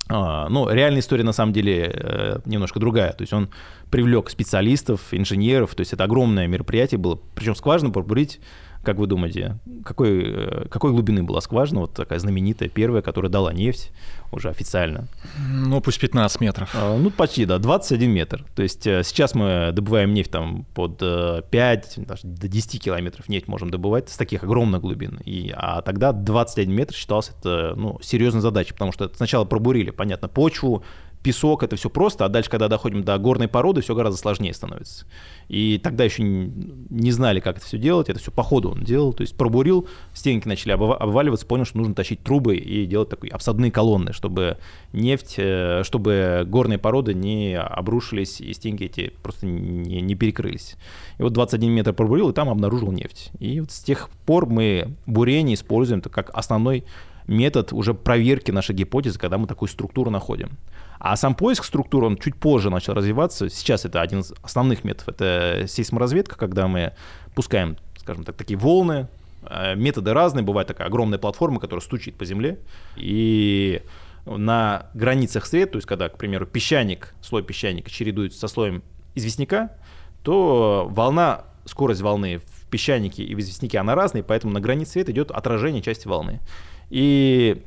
[0.09, 3.13] А, ну, реальная история на самом деле э, немножко другая.
[3.13, 3.49] То есть он
[3.91, 7.19] привлек специалистов, инженеров, то есть это огромное мероприятие было.
[7.35, 8.41] Причем скважину пробурить
[8.83, 13.53] Как вы думаете, какой, э, какой глубины была скважина, вот такая знаменитая, первая, которая дала
[13.53, 13.93] нефть
[14.33, 15.07] уже официально?
[15.49, 16.71] Ну, пусть 15 метров.
[16.75, 18.45] А, ну, почти, да, 21 метр.
[18.55, 23.49] То есть э, сейчас мы добываем нефть там под 5, даже до 10 километров нефть
[23.49, 25.21] можем добывать с таких огромных глубин.
[25.25, 30.29] И, а тогда 21 метр считался это, ну, серьезной задачей, потому что сначала пробурили, понятно,
[30.29, 30.83] почву,
[31.23, 35.07] песок, это все просто, а дальше, когда доходим до горной породы, все гораздо сложнее становится.
[35.49, 39.13] И тогда еще не знали, как это все делать, это все по ходу он делал,
[39.13, 43.71] то есть пробурил, стенки начали обваливаться, понял, что нужно тащить трубы и делать такие обсадные
[43.71, 44.59] колонны, чтобы
[44.93, 50.77] нефть, э, чтобы горные породы не обрушились и стенки эти просто не, не перекрылись.
[51.19, 53.31] И вот 21 метр пробурил, и там обнаружил нефть.
[53.39, 56.85] И вот с тех пор мы бурение используем как основной
[57.27, 60.59] метод уже проверки нашей гипотезы, когда мы такую структуру находим.
[60.99, 63.49] А сам поиск структуры, он чуть позже начал развиваться.
[63.49, 65.09] Сейчас это один из основных методов.
[65.09, 66.93] Это сейсморазведка, когда мы
[67.35, 69.09] пускаем, скажем так, такие волны.
[69.43, 70.45] Э, методы разные.
[70.45, 72.61] Бывает такая огромная платформа, которая стучит по земле.
[72.97, 73.83] И
[74.25, 78.83] на границах сред, то есть когда, к примеру, песчаник, слой песчаника чередуется со слоем
[79.15, 79.73] известняка,
[80.23, 85.13] то волна, скорость волны в песчанике и в известняке, она разная, поэтому на границе света
[85.13, 86.41] идет отражение части волны.
[86.93, 87.63] И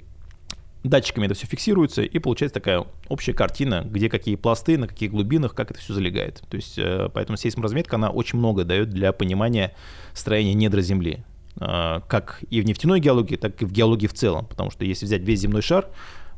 [0.83, 5.55] датчиками это все фиксируется, и получается такая общая картина, где какие пласты, на каких глубинах,
[5.55, 6.43] как это все залегает.
[6.47, 9.73] То есть, э, поэтому сейсморазметка, она очень много дает для понимания
[10.13, 11.23] строения недра Земли.
[11.59, 14.45] Э, как и в нефтяной геологии, так и в геологии в целом.
[14.45, 15.89] Потому что если взять весь земной шар,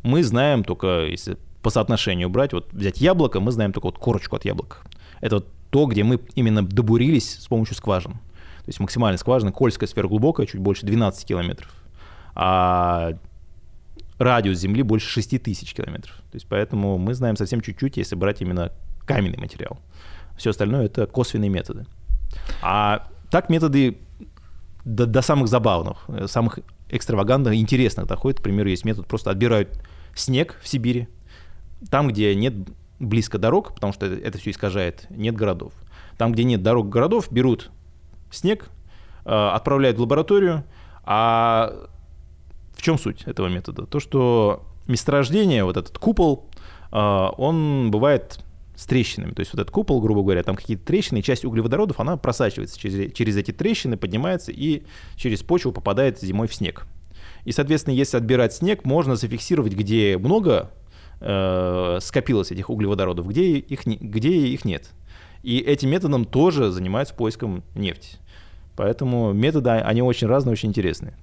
[0.01, 4.37] мы знаем только, если по соотношению брать, вот взять яблоко, мы знаем только вот корочку
[4.37, 4.77] от яблока.
[5.19, 8.13] Это вот то, где мы именно добурились с помощью скважин.
[8.13, 11.73] То есть максимальная скважина, Кольская сфера глубокая, чуть больше 12 километров.
[12.39, 13.13] А
[14.19, 16.15] радиус Земли больше 6 тысяч километров.
[16.31, 18.71] То есть поэтому мы знаем совсем чуть-чуть, если брать именно
[19.07, 19.79] каменный материал.
[20.37, 21.87] Все остальное это косвенные методы.
[22.61, 23.97] А так методы
[24.85, 28.39] до, до самых забавных, самых экстравагантных, интересных доходят.
[28.39, 29.69] К примеру, есть метод, просто отбирают
[30.13, 31.07] снег в Сибири,
[31.89, 32.53] там, где нет
[32.99, 35.73] близко дорог, потому что это все искажает, нет городов.
[36.19, 37.71] Там, где нет дорог городов, берут
[38.29, 38.69] снег,
[39.25, 40.63] э, отправляют в лабораторию,
[41.03, 41.89] а
[42.77, 43.87] в чем суть этого метода?
[43.87, 46.45] То, что месторождение, вот этот купол,
[46.91, 48.39] а, он бывает
[48.75, 49.31] с трещинами.
[49.31, 53.11] То есть вот этот купол, грубо говоря, там какие-то трещины, часть углеводородов, она просачивается через,
[53.13, 54.83] через эти трещины, поднимается и
[55.15, 56.85] через почву попадает зимой в снег.
[57.43, 60.69] И, соответственно, если отбирать снег, можно зафиксировать, где много
[61.19, 64.91] э, скопилось этих углеводородов, где их, где их нет.
[65.41, 68.17] И этим методом тоже занимаются поиском нефти.
[68.75, 71.15] Поэтому методы, они очень разные, очень интересные.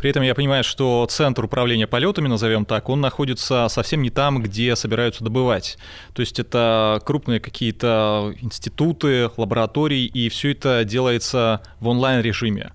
[0.00, 4.42] При этом я понимаю, что центр управления полетами, назовем так, он находится совсем не там,
[4.42, 5.78] где собираются добывать.
[6.14, 12.72] То есть это крупные какие-то институты, лаборатории, и все это делается в онлайн-режиме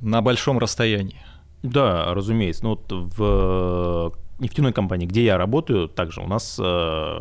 [0.00, 1.22] на большом расстоянии.
[1.62, 2.64] Да, разумеется.
[2.64, 2.84] Ну, вот
[3.16, 7.20] в нефтяной компании, где я работаю, также у нас э,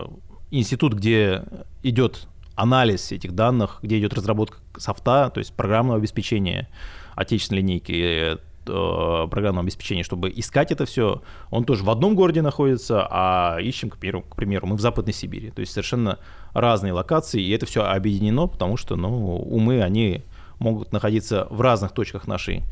[0.51, 1.43] институт, где
[1.81, 6.69] идет анализ этих данных, где идет разработка софта, то есть программного обеспечения
[7.15, 13.07] отечественной линейки, э, программного обеспечения, чтобы искать это все, он тоже в одном городе находится,
[13.09, 15.51] а ищем, к примеру, к примеру, мы в Западной Сибири.
[15.51, 16.19] То есть совершенно
[16.53, 20.23] разные локации, и это все объединено, потому что ну, умы, они
[20.59, 22.63] могут находиться в разных точках нашей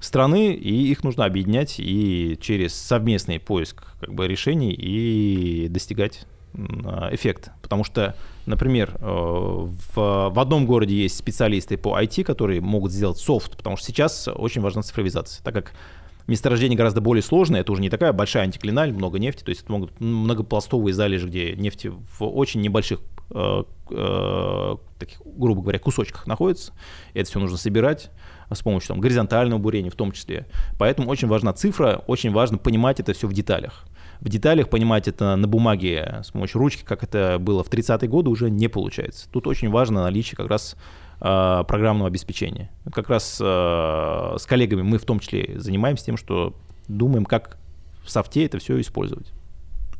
[0.00, 7.50] страны, и их нужно объединять и через совместный поиск как бы, решений и достигать эффект.
[7.62, 8.14] Потому что,
[8.46, 13.76] например, э, в, в одном городе есть специалисты по IT, которые могут сделать софт, потому
[13.76, 15.72] что сейчас очень важна цифровизация, так как
[16.26, 19.72] месторождение гораздо более сложное, это уже не такая большая антиклиналь, много нефти, то есть это
[19.72, 26.72] могут многопластовые залежи, где нефти в очень небольших э, э, таких, грубо говоря, кусочках находится.
[27.14, 28.10] Это все нужно собирать
[28.50, 30.46] с помощью там, горизонтального бурения в том числе.
[30.78, 33.84] Поэтому очень важна цифра, очень важно понимать это все в деталях
[34.20, 38.30] в деталях понимать это на бумаге с помощью ручки, как это было в 30-е годы,
[38.30, 39.28] уже не получается.
[39.30, 40.76] Тут очень важно наличие как раз
[41.20, 42.70] э, программного обеспечения.
[42.92, 43.44] Как раз э,
[44.38, 46.54] с коллегами мы в том числе занимаемся тем, что
[46.88, 47.58] думаем, как
[48.04, 49.32] в софте это все использовать.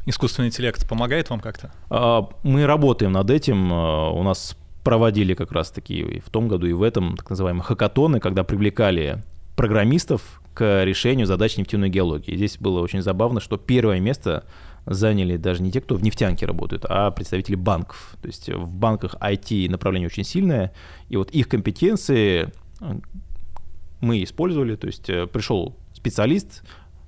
[0.07, 1.73] Искусственный интеллект помогает вам как-то?
[1.91, 3.73] Э, мы работаем над этим.
[3.73, 8.21] У нас проводили как раз таки в том году, и в этом так называемые хакатоны,
[8.21, 9.25] когда привлекали
[9.57, 12.35] программистов к решению задач нефтяной геологии.
[12.35, 14.47] Здесь было очень забавно, что первое место
[14.87, 18.17] заняли даже не те, кто в нефтянке работают, а представители банков.
[18.23, 20.73] То есть в банках IT направление очень сильное,
[21.11, 22.95] и вот их компетенции э,
[24.01, 26.63] мы использовали, то есть э, пришел специалист,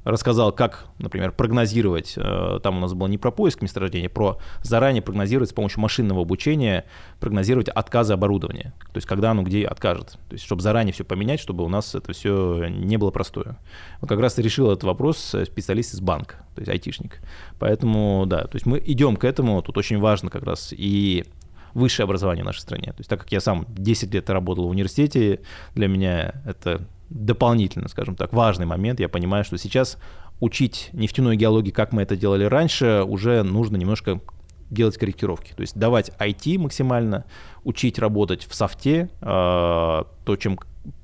[0.09, 5.03] рассказал, как, например, прогнозировать, э, там у нас было не про поиск месторождения, про заранее
[5.03, 6.87] прогнозировать с помощью машинного обучения,
[7.21, 11.41] прогнозировать отказы оборудования, то есть когда оно где откажет, то есть чтобы заранее все поменять,
[11.41, 13.59] чтобы у нас это все не было простое.
[14.01, 17.21] Вот как раз решил этот вопрос специалист из банка, то есть айтишник.
[17.59, 21.27] Поэтому, да, то есть мы идем к этому, тут очень важно как раз и
[21.75, 22.93] высшее образование в нашей стране.
[22.93, 25.41] То есть так как я сам 10 лет работал в университете,
[25.75, 29.01] для меня это дополнительно, скажем так, важный момент.
[29.01, 29.99] Я понимаю, что сейчас
[30.41, 34.21] учить нефтяной геологии, как мы это делали раньше, уже нужно немножко
[34.71, 35.53] делать корректировки.
[35.55, 37.25] То есть давать IT максимально,
[37.65, 40.59] учить работать в софте, э, то, чем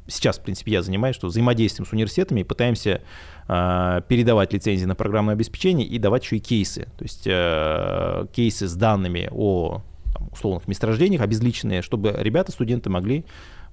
[0.06, 3.00] сейчас, в принципе, я занимаюсь, что взаимодействуем с университетами и пытаемся
[3.48, 6.88] э, передавать лицензии на программное обеспечение и давать еще и кейсы.
[6.98, 9.82] То есть э, кейсы с данными о
[10.30, 13.24] условных месторождениях, обезличенные, чтобы ребята, студенты могли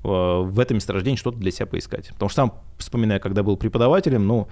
[0.04, 2.10] в этом месторождении что-то для себя поискать.
[2.10, 4.48] Потому что сам вспоминаю, когда был преподавателем, ну,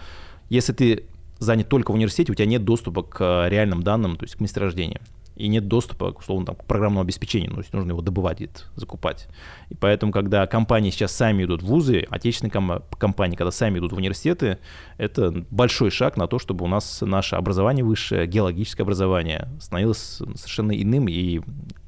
[0.49, 1.05] если ты
[1.39, 5.01] занят только в университете, у тебя нет доступа к реальным данным, то есть к месторождениям
[5.39, 8.41] и нет доступа, условно, там, к программному обеспечению, то есть нужно его добывать,
[8.75, 9.29] закупать.
[9.69, 13.93] И поэтому, когда компании сейчас сами идут в вузы, отечественные ком- компании, когда сами идут
[13.93, 14.59] в университеты,
[14.97, 20.73] это большой шаг на то, чтобы у нас наше образование высшее, геологическое образование становилось совершенно
[20.73, 21.39] иным и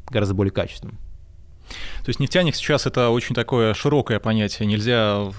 [0.09, 0.97] гораздо более качественным.
[2.03, 4.67] То есть нефтяник сейчас это очень такое широкое понятие.
[4.67, 5.31] Нельзя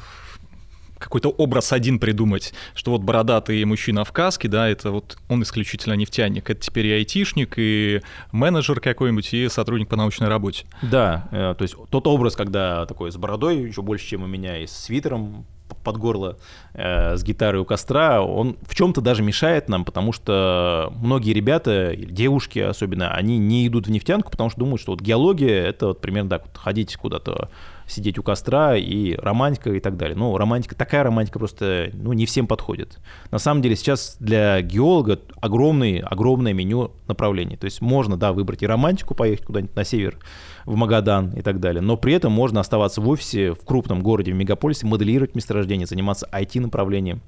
[1.03, 5.95] какой-то образ один придумать, что вот бородатый мужчина в каске, да, это вот он исключительно
[5.95, 6.49] нефтяник.
[6.49, 10.65] Это теперь и айтишник, и менеджер какой-нибудь, и сотрудник по научной работе.
[10.81, 14.59] Да, э, то есть тот образ, когда такой с бородой, еще больше, чем у меня,
[14.59, 15.45] и с свитером
[15.83, 16.37] под горло
[16.75, 21.95] э, с гитарой у костра, он в чем-то даже мешает нам, потому что многие ребята,
[21.97, 26.01] девушки особенно, они не идут в нефтянку, потому что думают, что вот геология— это вот
[26.01, 27.51] примерно так, вот ходить куда-то
[27.93, 30.17] сидеть у костра и романтика и так далее.
[30.17, 32.99] Ну, романтика, такая романтика просто ну, не всем подходит.
[33.31, 37.57] На самом деле сейчас для геолога огромный, огромное меню направлений.
[37.57, 40.19] То есть можно, да, выбрать и романтику, поехать куда-нибудь на север,
[40.65, 44.33] в Магадан и так далее, но при этом можно оставаться в офисе в крупном городе,
[44.33, 47.21] в мегаполисе, моделировать месторождение, заниматься IT-направлением.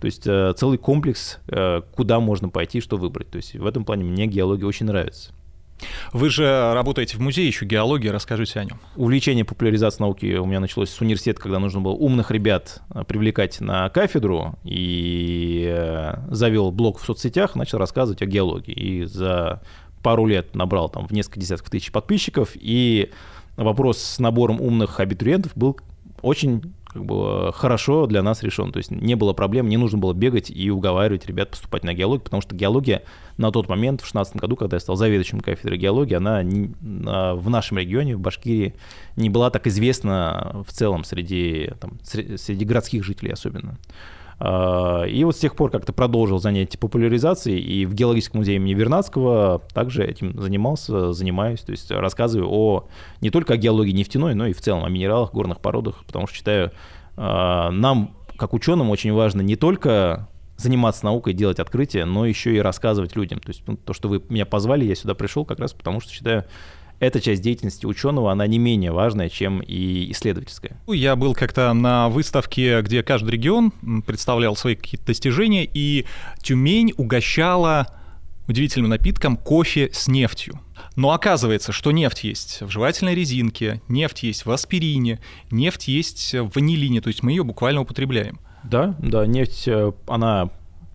[0.00, 3.30] То есть э, целый комплекс, э, куда можно пойти, что выбрать.
[3.30, 5.32] То есть в этом плане мне геология очень нравится.
[6.12, 8.80] Вы же работаете в музее еще геологии, расскажите о нем.
[8.96, 13.60] Увлечение популяризации науки у меня началось с университета, когда нужно было умных ребят э, привлекать
[13.60, 18.72] на кафедру, и э, завел блог в соцсетях, начал рассказывать о геологии.
[18.72, 19.62] И за
[20.02, 23.10] пару лет набрал там в несколько десятков тысяч подписчиков, и
[23.56, 25.78] вопрос с набором умных абитуриентов был
[26.22, 28.70] очень как бы хорошо для нас решен.
[28.72, 32.22] То есть не было проблем, не нужно было бегать и уговаривать ребят поступать на геологию,
[32.22, 33.02] потому что геология
[33.36, 36.42] на тот момент, в 2016 году, когда я стал заведующим кафедрой геологии, она
[37.34, 38.74] в нашем регионе, в Башкирии,
[39.16, 43.76] не была так известна в целом среди, там, среди городских жителей особенно.
[44.38, 48.74] А, и вот с тех пор как-то продолжил занятия популяризацией, и в геологическом музее имени
[48.74, 52.88] Вернадского также этим занимался, занимаюсь, то есть рассказываю о
[53.20, 56.36] не только о геологии нефтяной, но и в целом о минералах, горных породах, потому что
[56.36, 56.72] считаю,
[57.16, 62.60] а, нам, как ученым, очень важно не только заниматься наукой, делать открытия, но еще и
[62.60, 63.40] рассказывать людям.
[63.40, 66.12] То есть ну, то, что вы меня позвали, я сюда пришел как раз потому, что
[66.12, 66.44] считаю,
[67.00, 70.80] эта часть деятельности ученого, она не менее важная, чем и исследовательская.
[70.86, 73.72] Я был как-то на выставке, где каждый регион
[74.06, 76.06] представлял свои какие-то достижения, и
[76.42, 77.88] Тюмень угощала
[78.46, 80.60] удивительным напитком кофе с нефтью.
[80.96, 86.50] Но оказывается, что нефть есть в жевательной резинке, нефть есть в аспирине, нефть есть в
[86.54, 88.38] ванилине, то есть мы ее буквально употребляем.
[88.62, 90.50] Да, да, нефть, э, она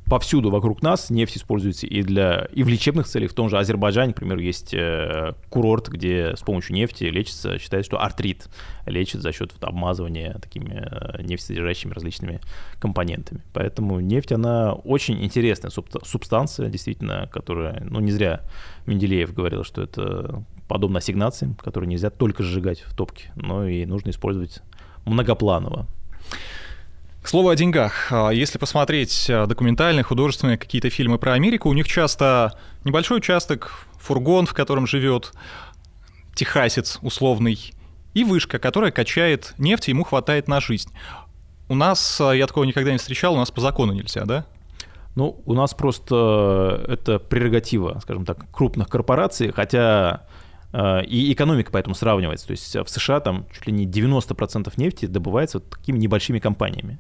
[0.09, 3.31] повсюду вокруг нас нефть используется и для и в лечебных целях.
[3.31, 8.01] В том же Азербайджане, например, есть э, курорт, где с помощью нефти лечится, считается, что
[8.01, 8.49] артрит
[8.85, 12.41] лечит за счет вот, обмазывания такими э, нефтесодержащими различными
[12.79, 13.41] компонентами.
[13.53, 18.41] Поэтому нефть, она очень интересная субстанция, действительно, которая, ну, не зря
[18.87, 24.09] Менделеев говорил, что это подобно ассигнациям, которые нельзя только сжигать в топке, но и нужно
[24.09, 24.61] использовать
[25.05, 25.87] многопланово.
[27.21, 28.07] К слову о деньгах.
[28.11, 33.85] А, если посмотреть а, документальные, художественные какие-то фильмы про Америку, у них часто небольшой участок,
[33.99, 35.33] фургон, в котором живет
[36.33, 37.73] техасец условный,
[38.13, 40.91] и вышка, которая качает нефть, и ему хватает на жизнь.
[41.67, 44.45] У нас, а, я такого никогда не встречал, у нас по закону нельзя, да?
[45.15, 50.25] Ну, у нас просто это прерогатива, скажем так, крупных корпораций, хотя
[50.73, 52.47] и экономика поэтому сравнивается.
[52.47, 56.99] То есть в США там чуть ли не 90% нефти добывается вот такими небольшими компаниями.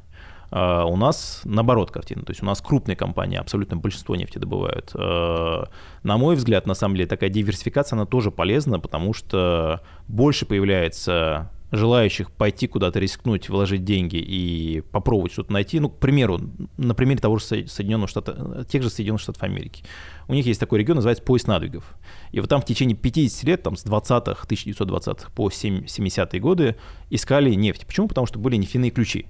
[0.51, 4.93] А, у нас наоборот картина, то есть у нас крупные компании, абсолютно большинство нефти добывают.
[4.95, 11.51] На мой взгляд, на самом деле, такая диверсификация, она тоже полезна, потому что больше появляется
[11.71, 16.39] желающих пойти куда-то рискнуть, вложить деньги и попробовать что-то найти, ну, к примеру,
[16.77, 19.83] на примере того же Соединенных Штатов, тех же Соединенных Штатов Америки.
[20.27, 21.95] У них есть такой регион, называется пояс надвигов.
[22.31, 26.75] И вот там в течение 50 лет, там с 20-х, 1920-х по 70-е годы
[27.09, 27.85] искали нефть.
[27.85, 28.07] Почему?
[28.07, 29.27] Потому что были нефтяные ключи.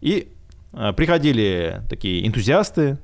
[0.00, 0.32] И
[0.72, 2.98] э, приходили такие энтузиасты,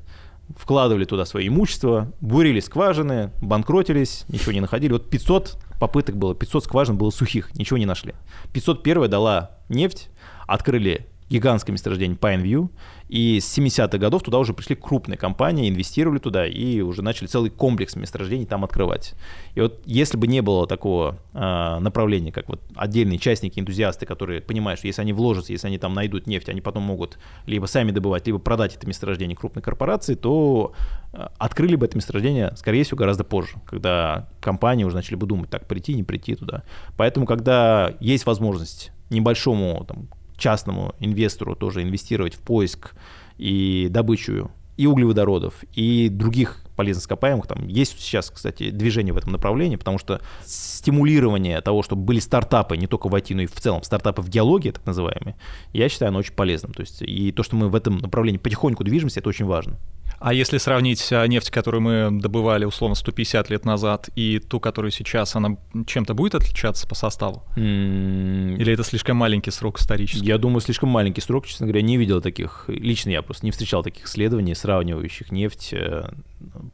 [0.57, 4.93] вкладывали туда свое имущество, бурили скважины, банкротились, ничего не находили.
[4.93, 8.15] Вот 500 попыток было, 500 скважин было сухих, ничего не нашли.
[8.53, 10.11] 501 дала нефть,
[10.47, 12.71] открыли гигантское месторождение Pineview,
[13.13, 17.51] и с 70-х годов туда уже пришли крупные компании, инвестировали туда и уже начали целый
[17.51, 19.13] комплекс месторождений там открывать.
[19.55, 24.41] И вот если бы не было такого э, направления, как вот отдельные частники, энтузиасты, которые
[24.41, 27.91] понимают, что если они вложатся, если они там найдут нефть, они потом могут либо сами
[27.91, 30.73] добывать, либо продать это месторождение крупной корпорации, то
[31.13, 35.51] э, открыли бы это месторождение, скорее всего, гораздо позже, когда компании уже начали бы думать,
[35.51, 36.63] так, прийти, не прийти туда.
[36.97, 40.09] Поэтому, когда есть возможность небольшому там,
[40.43, 42.95] частному инвестору тоже инвестировать в поиск
[43.39, 47.47] и добычу и углеводородов, и других полезных ископаемых.
[47.47, 52.77] Там есть сейчас, кстати, движение в этом направлении, потому что стимулирование того, чтобы были стартапы
[52.77, 55.37] не только в IT, но и в целом стартапы в геологии, так называемые,
[55.73, 56.73] я считаю, оно очень полезным.
[56.73, 59.79] То есть и то, что мы в этом направлении потихоньку движемся, это очень важно.
[60.25, 64.93] А если сравнить а, нефть, которую мы добывали условно 150 лет назад, и ту, которую
[64.93, 67.43] сейчас, она чем-то будет отличаться по составу?
[67.57, 68.57] Mm.
[68.57, 70.25] Или это слишком маленький срок исторический?
[70.25, 72.67] Я думаю, слишком маленький срок, честно говоря, не видел таких.
[72.69, 76.11] Лично я просто не встречал таких исследований, сравнивающих нефть э,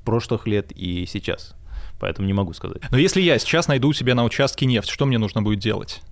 [0.04, 1.54] прошлых лет и сейчас.
[1.98, 2.82] Поэтому не могу сказать.
[2.90, 6.02] Но если я сейчас найду у себя на участке нефть, что мне нужно будет делать?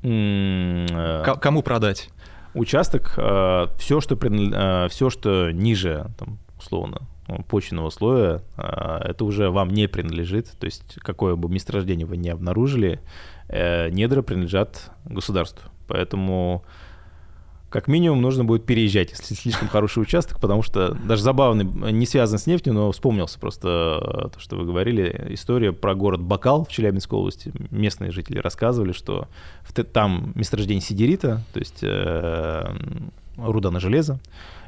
[0.00, 1.38] Mm.
[1.40, 2.08] Кому продать?
[2.54, 7.02] Участок, э, все, что, э, все, что ниже там, условно,
[7.48, 10.50] почвенного слоя, а, это уже вам не принадлежит.
[10.58, 13.00] То есть какое бы месторождение вы не обнаружили,
[13.48, 15.70] э, недра принадлежат государству.
[15.88, 16.64] Поэтому
[17.68, 22.38] как минимум нужно будет переезжать, если слишком хороший участок, потому что даже забавный, не связан
[22.38, 27.18] с нефтью, но вспомнился просто то, что вы говорили, история про город Бакал в Челябинской
[27.18, 27.52] области.
[27.70, 29.28] Местные жители рассказывали, что
[29.92, 32.76] там месторождение сидерита, то есть э,
[33.36, 34.20] руда на железо,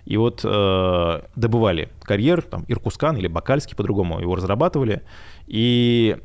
[0.09, 5.03] и вот э, добывали карьер, там, Иркускан или Бакальский по-другому его разрабатывали.
[5.47, 6.17] И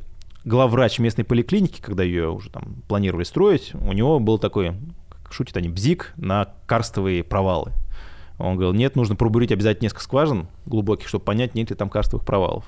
[0.46, 4.72] главврач местной поликлиники, когда ее уже там планировали строить, у него был такой,
[5.10, 7.74] как шутят они, бзик на карстовые провалы.
[8.40, 12.26] Он говорил, нет, нужно пробурить обязательно несколько скважин глубоких, чтобы понять, нет ли там карстовых
[12.26, 12.64] провалов.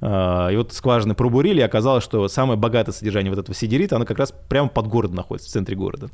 [0.00, 4.06] Э, и вот скважины пробурили, и оказалось, что самое богатое содержание вот этого сидерита, оно
[4.06, 6.08] как раз прямо под городом находится, в центре города.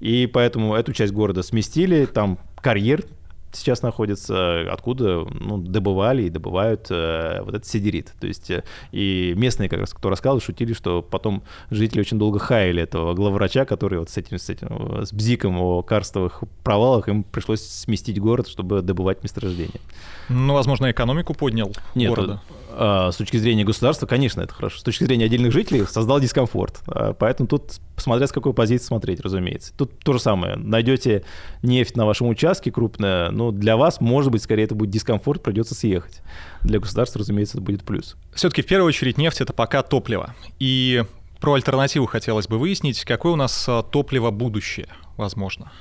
[0.00, 3.06] И поэтому эту часть города сместили, там карьер
[3.56, 8.12] сейчас находится, откуда ну, добывали и добывают э, вот этот сидерит.
[8.20, 12.38] То есть э, и местные, как раз, кто рассказывал, шутили, что потом жители очень долго
[12.38, 17.24] хаяли этого главврача, который вот с этим, с этим, с бзиком о карстовых провалах, им
[17.24, 19.80] пришлось сместить город, чтобы добывать месторождение.
[20.28, 22.42] Ну, возможно, экономику поднял Нет, города.
[22.50, 24.78] А, с точки зрения государства, конечно, это хорошо.
[24.78, 26.80] С точки зрения отдельных жителей создал дискомфорт.
[26.86, 29.72] А, поэтому тут посмотря с какой позиции смотреть, разумеется.
[29.76, 30.56] Тут то же самое.
[30.56, 31.24] Найдете
[31.62, 35.74] нефть на вашем участке крупная, но для вас, может быть, скорее это будет дискомфорт, придется
[35.74, 36.20] съехать.
[36.62, 38.16] Для государства, разумеется, это будет плюс.
[38.34, 40.34] Все-таки в первую очередь нефть это пока топливо.
[40.58, 41.04] И
[41.40, 45.72] про альтернативу хотелось бы выяснить, какое у нас а, топливо будущее, возможно.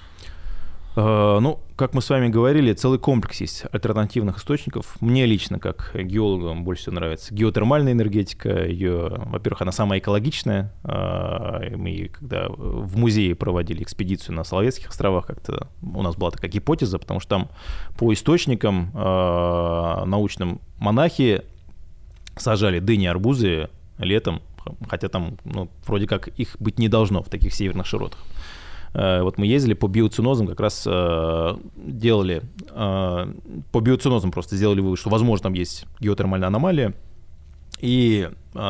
[0.96, 4.96] Э, ну, как мы с вами говорили, целый комплекс есть альтернативных источников.
[5.02, 8.66] Мне лично, как геологу, больше всего нравится геотермальная энергетика.
[8.66, 10.74] Ее, во-первых, она самая экологичная.
[10.84, 16.50] Э, мы, когда в музее проводили экспедицию на Соловецких островах, как-то у нас была такая
[16.50, 17.50] гипотеза, потому что там
[17.98, 21.41] по источникам э, научным монахи
[22.38, 24.41] сажали дыни, арбузы летом,
[24.88, 28.20] хотя там ну, вроде как их быть не должно в таких северных широтах.
[28.96, 33.34] Э, вот мы ездили по биоцинозам, как раз э, делали, э,
[33.72, 36.93] по биоцинозам просто сделали вывод, что, возможно, там есть геотермальная аномалия,
[37.82, 38.30] и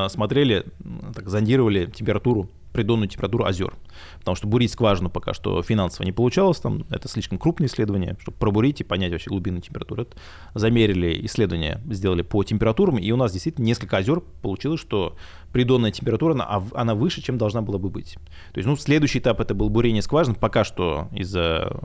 [0.09, 0.65] смотрели,
[1.13, 3.73] так, зондировали температуру придонную температуру озер.
[4.19, 8.37] Потому что бурить скважину пока что финансово не получалось, там это слишком крупное исследование, чтобы
[8.37, 10.03] пробурить и понять вообще глубину температуры.
[10.03, 10.17] Это
[10.53, 15.15] замерили исследования, сделали по температурам, и у нас действительно несколько озер получилось, что
[15.51, 18.17] придонная температура, она, она выше, чем должна была бы быть.
[18.51, 20.35] То есть, ну, следующий этап это был бурение скважин.
[20.35, 21.81] Пока что из-за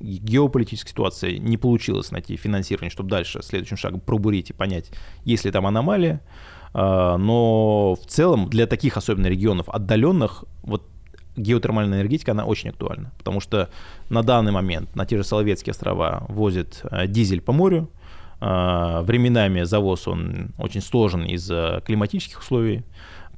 [0.00, 4.90] геополитической ситуации не получилось найти финансирование, чтобы дальше следующим шагом пробурить и понять,
[5.24, 6.20] есть ли там аномалия.
[6.74, 10.86] А, но в целом для таких особенно регионов отдаленных вот
[11.36, 13.70] геотермальная энергетика, она очень актуальна, потому что
[14.10, 17.90] на данный момент на те же Соловецкие острова возят а, дизель по морю,
[18.40, 22.84] а, временами завоз он очень сложен из-за климатических условий,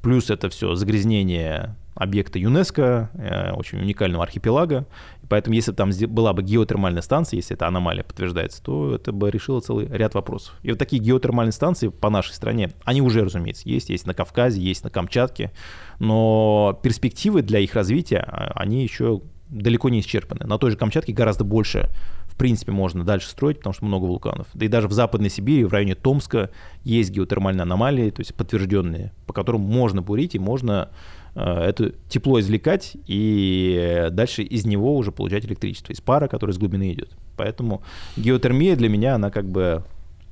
[0.02, 4.86] плюс это все загрязнение объекта ЮНЕСКО, э, очень уникального архипелага.
[5.28, 9.60] Поэтому если там была бы геотермальная станция, если эта аномалия подтверждается, то это бы решило
[9.60, 10.54] целый ряд вопросов.
[10.62, 13.88] И вот такие геотермальные станции по нашей стране, они уже, разумеется, есть.
[13.88, 15.52] Есть на Кавказе, есть на Камчатке.
[15.98, 20.46] Но перспективы для их развития, а, они еще далеко не исчерпаны.
[20.46, 21.90] На той же Камчатке гораздо больше
[22.34, 24.48] в принципе, можно дальше строить, потому что много вулканов.
[24.54, 26.50] Да и даже в Западной Сибири, в районе Томска,
[26.82, 30.90] есть геотермальные аномалии, то есть подтвержденные, по которым можно бурить и можно
[31.34, 36.92] это тепло извлекать и дальше из него уже получать электричество, из пара, который с глубины
[36.92, 37.10] идет.
[37.36, 37.82] Поэтому
[38.16, 39.84] геотермия для меня, она как бы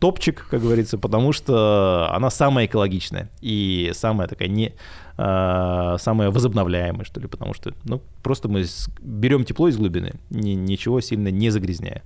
[0.02, 4.74] топчик, как говорится, потому что она самая экологичная и самая такая не
[5.16, 8.64] э, самая возобновляемая, что ли, потому что ну, просто мы
[9.00, 12.02] берем тепло из глубины, ни, ничего сильно не загрязняя.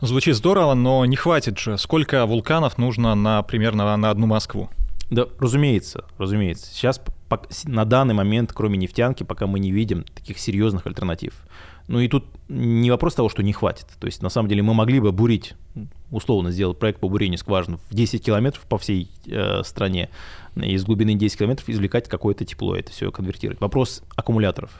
[0.00, 1.76] Звучит здорово, но не хватит же.
[1.76, 4.70] Сколько вулканов нужно на примерно на одну Москву?
[5.10, 6.66] Да, разумеется, разумеется.
[6.66, 7.00] Сейчас
[7.64, 11.34] на данный момент, кроме нефтянки, пока мы не видим таких серьезных альтернатив.
[11.88, 13.86] Ну и тут не вопрос того, что не хватит.
[13.98, 15.54] То есть на самом деле мы могли бы бурить,
[16.10, 20.10] условно сделать проект по бурению скважин в 10 километров по всей э, стране,
[20.54, 23.60] из глубины 10 километров извлекать какое-то тепло, это все конвертировать.
[23.60, 24.70] Вопрос аккумуляторов.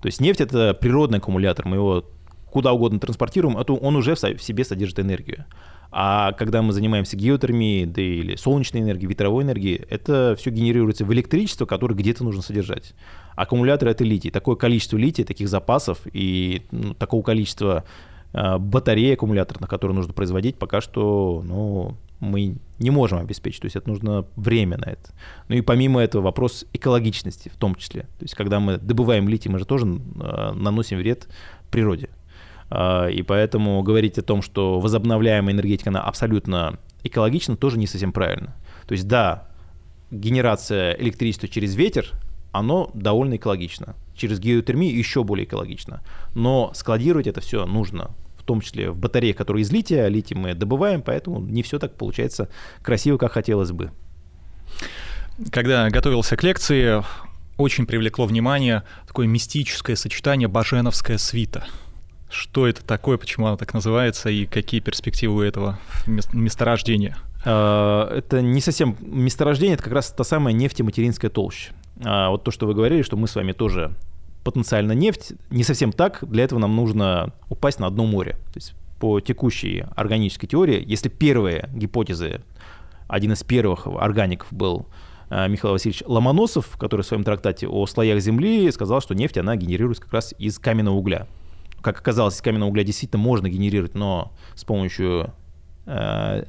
[0.00, 2.04] То есть нефть это природный аккумулятор, мы его
[2.50, 5.44] куда угодно транспортируем, а то он уже в себе содержит энергию.
[5.96, 11.12] А когда мы занимаемся геотермией, да или солнечной энергией, ветровой энергией, это все генерируется в
[11.12, 12.94] электричество, которое где-то нужно содержать.
[13.36, 14.32] Аккумулятор— это литий.
[14.32, 17.84] Такое количество лития, таких запасов и ну, такого количества
[18.32, 23.60] э, батарей аккумуляторных, которые нужно производить, пока что ну, мы не можем обеспечить.
[23.60, 25.12] То есть это нужно время на это.
[25.48, 28.02] Ну и помимо этого вопрос экологичности в том числе.
[28.18, 31.28] То есть когда мы добываем литий, мы же тоже э, наносим вред
[31.70, 32.08] природе.
[32.76, 38.12] А, и поэтому говорить о том, что возобновляемая энергетика, она абсолютно экологична, тоже не совсем
[38.12, 38.56] правильно.
[38.88, 39.48] То есть да,
[40.10, 42.10] генерация электричества через ветер,
[42.50, 43.94] оно довольно экологично.
[44.16, 46.02] Через геотермию еще более экологично.
[46.34, 50.36] Но складировать это все нужно в том числе в батареях, которые из лития, а литий
[50.36, 52.50] мы добываем, поэтому не все так получается
[52.82, 53.90] красиво, как хотелось бы.
[55.50, 57.02] Когда готовился к лекции,
[57.56, 61.66] очень привлекло внимание такое мистическое сочетание «баженовская свита».
[62.34, 65.78] Что это такое, почему оно так называется и какие перспективы у этого
[66.32, 67.16] месторождения?
[67.44, 71.72] А, это не совсем месторождение, это как раз та самая нефтематеринская толща.
[72.04, 73.94] А, вот то, что вы говорили, что мы с вами тоже
[74.42, 76.24] потенциально нефть, не совсем так.
[76.28, 78.32] Для этого нам нужно упасть на дно море.
[78.52, 82.40] То есть по текущей органической теории, если первые гипотезы,
[83.06, 84.86] один из первых органиков был
[85.30, 89.54] а, Михаил Васильевич Ломоносов, который в своем трактате о слоях Земли сказал, что нефть, она
[89.54, 91.28] генерируется как раз из каменного угля
[91.84, 95.32] как оказалось, из каменного угля действительно можно генерировать, но с помощью
[95.84, 96.44] э,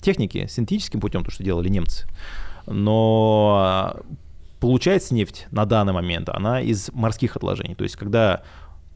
[0.00, 2.08] техники, синтетическим путем, то, что делали немцы.
[2.66, 3.96] Но
[4.58, 7.76] получается нефть на данный момент, она из морских отложений.
[7.76, 8.42] То есть, когда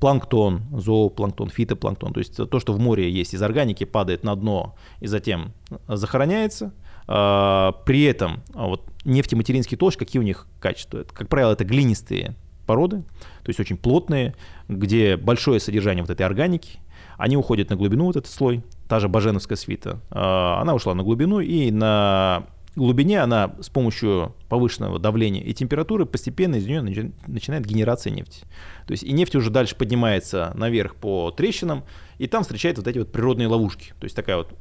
[0.01, 4.75] планктон, зоопланктон, фитопланктон, то есть то, что в море есть из органики, падает на дно
[5.01, 5.53] и затем
[5.87, 6.75] захороняется.
[7.07, 11.05] А, при этом вот нефтематеринские толщи, какие у них качества?
[11.05, 12.35] Как правило, это глинистые
[12.65, 13.03] породы,
[13.43, 14.35] то есть очень плотные,
[14.69, 16.79] где большое содержание вот этой органики,
[17.17, 21.03] они уходят на глубину, вот этот слой, та же баженовская свита, а, она ушла на
[21.03, 22.47] глубину, и на
[22.77, 26.83] глубине она с помощью повышенного давления и температуры постепенно из нее
[27.27, 28.45] начинает генерация нефти.
[28.87, 31.85] То есть и нефть уже дальше поднимается наверх по трещинам,
[32.19, 33.95] и там встречает вот эти вот природные ловушки.
[34.01, 34.53] То есть такая вот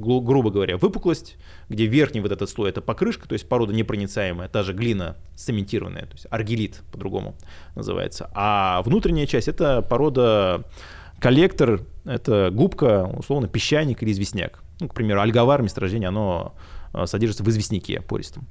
[0.00, 1.36] грубо говоря, выпуклость,
[1.68, 6.06] где верхний вот этот слой это покрышка, то есть порода непроницаемая, та же глина цементированная,
[6.06, 7.36] то есть аргелит по-другому
[7.74, 8.30] называется.
[8.34, 10.64] А внутренняя часть это порода
[11.20, 14.62] коллектор, это губка, условно, песчаник или известняк.
[14.80, 16.54] Ну, к примеру, альговар месторождение, оно
[16.92, 18.46] а, содержится в известняке пористом.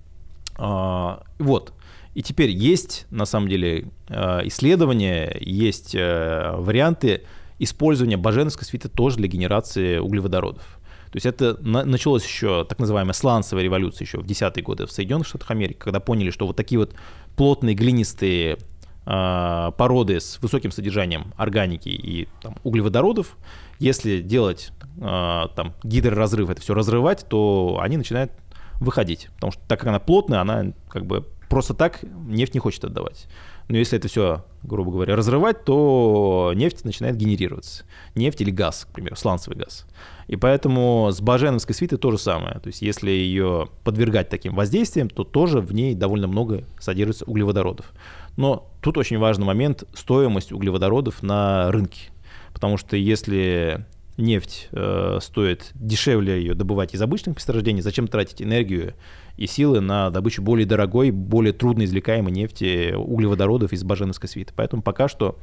[0.57, 1.73] А, вот.
[2.15, 7.23] И теперь есть, на самом деле, а, исследования, есть э, варианты
[7.59, 10.78] использования баженовской свиты тоже для генерации углеводородов.
[11.11, 14.91] То есть это на, началось еще так называемая сланцевая революция еще в десятые годы в
[14.91, 16.93] Соединенных Штатах Америки, когда поняли, что вот такие вот
[17.35, 18.57] плотные глинистые
[19.05, 23.37] э, породы с высоким содержанием органики и там, углеводородов,
[23.79, 28.31] если делать э, там гидроразрыв, это все разрывать, то они начинают
[28.79, 32.85] выходить, потому что так как она плотная, она как бы просто так нефть не хочет
[32.85, 33.27] отдавать.
[33.69, 37.85] Но если это все, грубо говоря, разрывать, то нефть начинает генерироваться.
[38.15, 39.85] Нефть или газ, к примеру, сланцевый газ.
[40.27, 42.55] И поэтому с баженовской свитой то же самое.
[42.55, 47.93] То есть если ее подвергать таким воздействиям, то тоже в ней довольно много содержится углеводородов.
[48.37, 52.09] Но тут очень важный момент– стоимость углеводородов на рынке.
[52.53, 53.85] Потому что если
[54.19, 58.93] нефть э, стоит дешевле ее добывать из обычных месторождений, зачем тратить энергию
[59.37, 64.53] и силы на добычу более дорогой, более трудно извлекаемой нефти, углеводородов из Баженовской свиты.
[64.55, 65.37] Поэтому пока что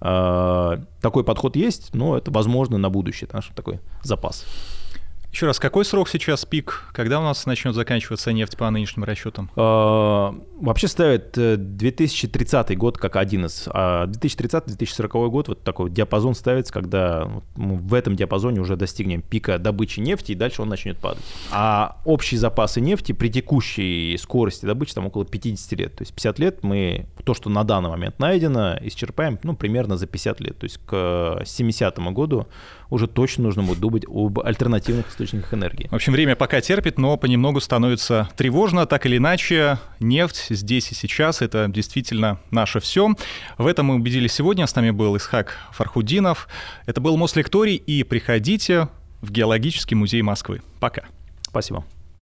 [0.00, 4.44] э, такой подход есть, но это возможно на будущее, наш такой запас.
[5.34, 6.84] Еще раз, какой срок сейчас пик?
[6.92, 9.50] Когда у нас начнет заканчиваться нефть по нынешним расчетам?
[9.56, 13.64] А, вообще ставят 2030 э, год как один из.
[13.66, 19.58] А 2030-2040 год вот такой диапазон ставится, когда мы в этом диапазоне уже достигнем пика
[19.58, 21.24] добычи нефти, и дальше он начнет падать.
[21.50, 25.96] А общие запасы нефти при текущей скорости добычи там около 50 лет.
[25.96, 30.06] То есть 50 лет мы то, что на данный момент найдено, исчерпаем ну, примерно за
[30.06, 30.58] 50 лет.
[30.58, 32.46] То есть к 70 году
[32.94, 35.88] уже точно нужно будет думать об альтернативных источниках энергии.
[35.88, 38.86] В общем, время пока терпит, но понемногу становится тревожно.
[38.86, 43.14] Так или иначе, нефть здесь и сейчас— это действительно наше все.
[43.58, 44.66] В этом мы убедились сегодня.
[44.66, 46.48] С нами был Исхак Фархудинов.
[46.86, 48.88] Это был Мослекторий, и приходите
[49.20, 50.62] в Геологический музей Москвы.
[50.78, 51.02] Пока.
[51.48, 51.84] Спасибо.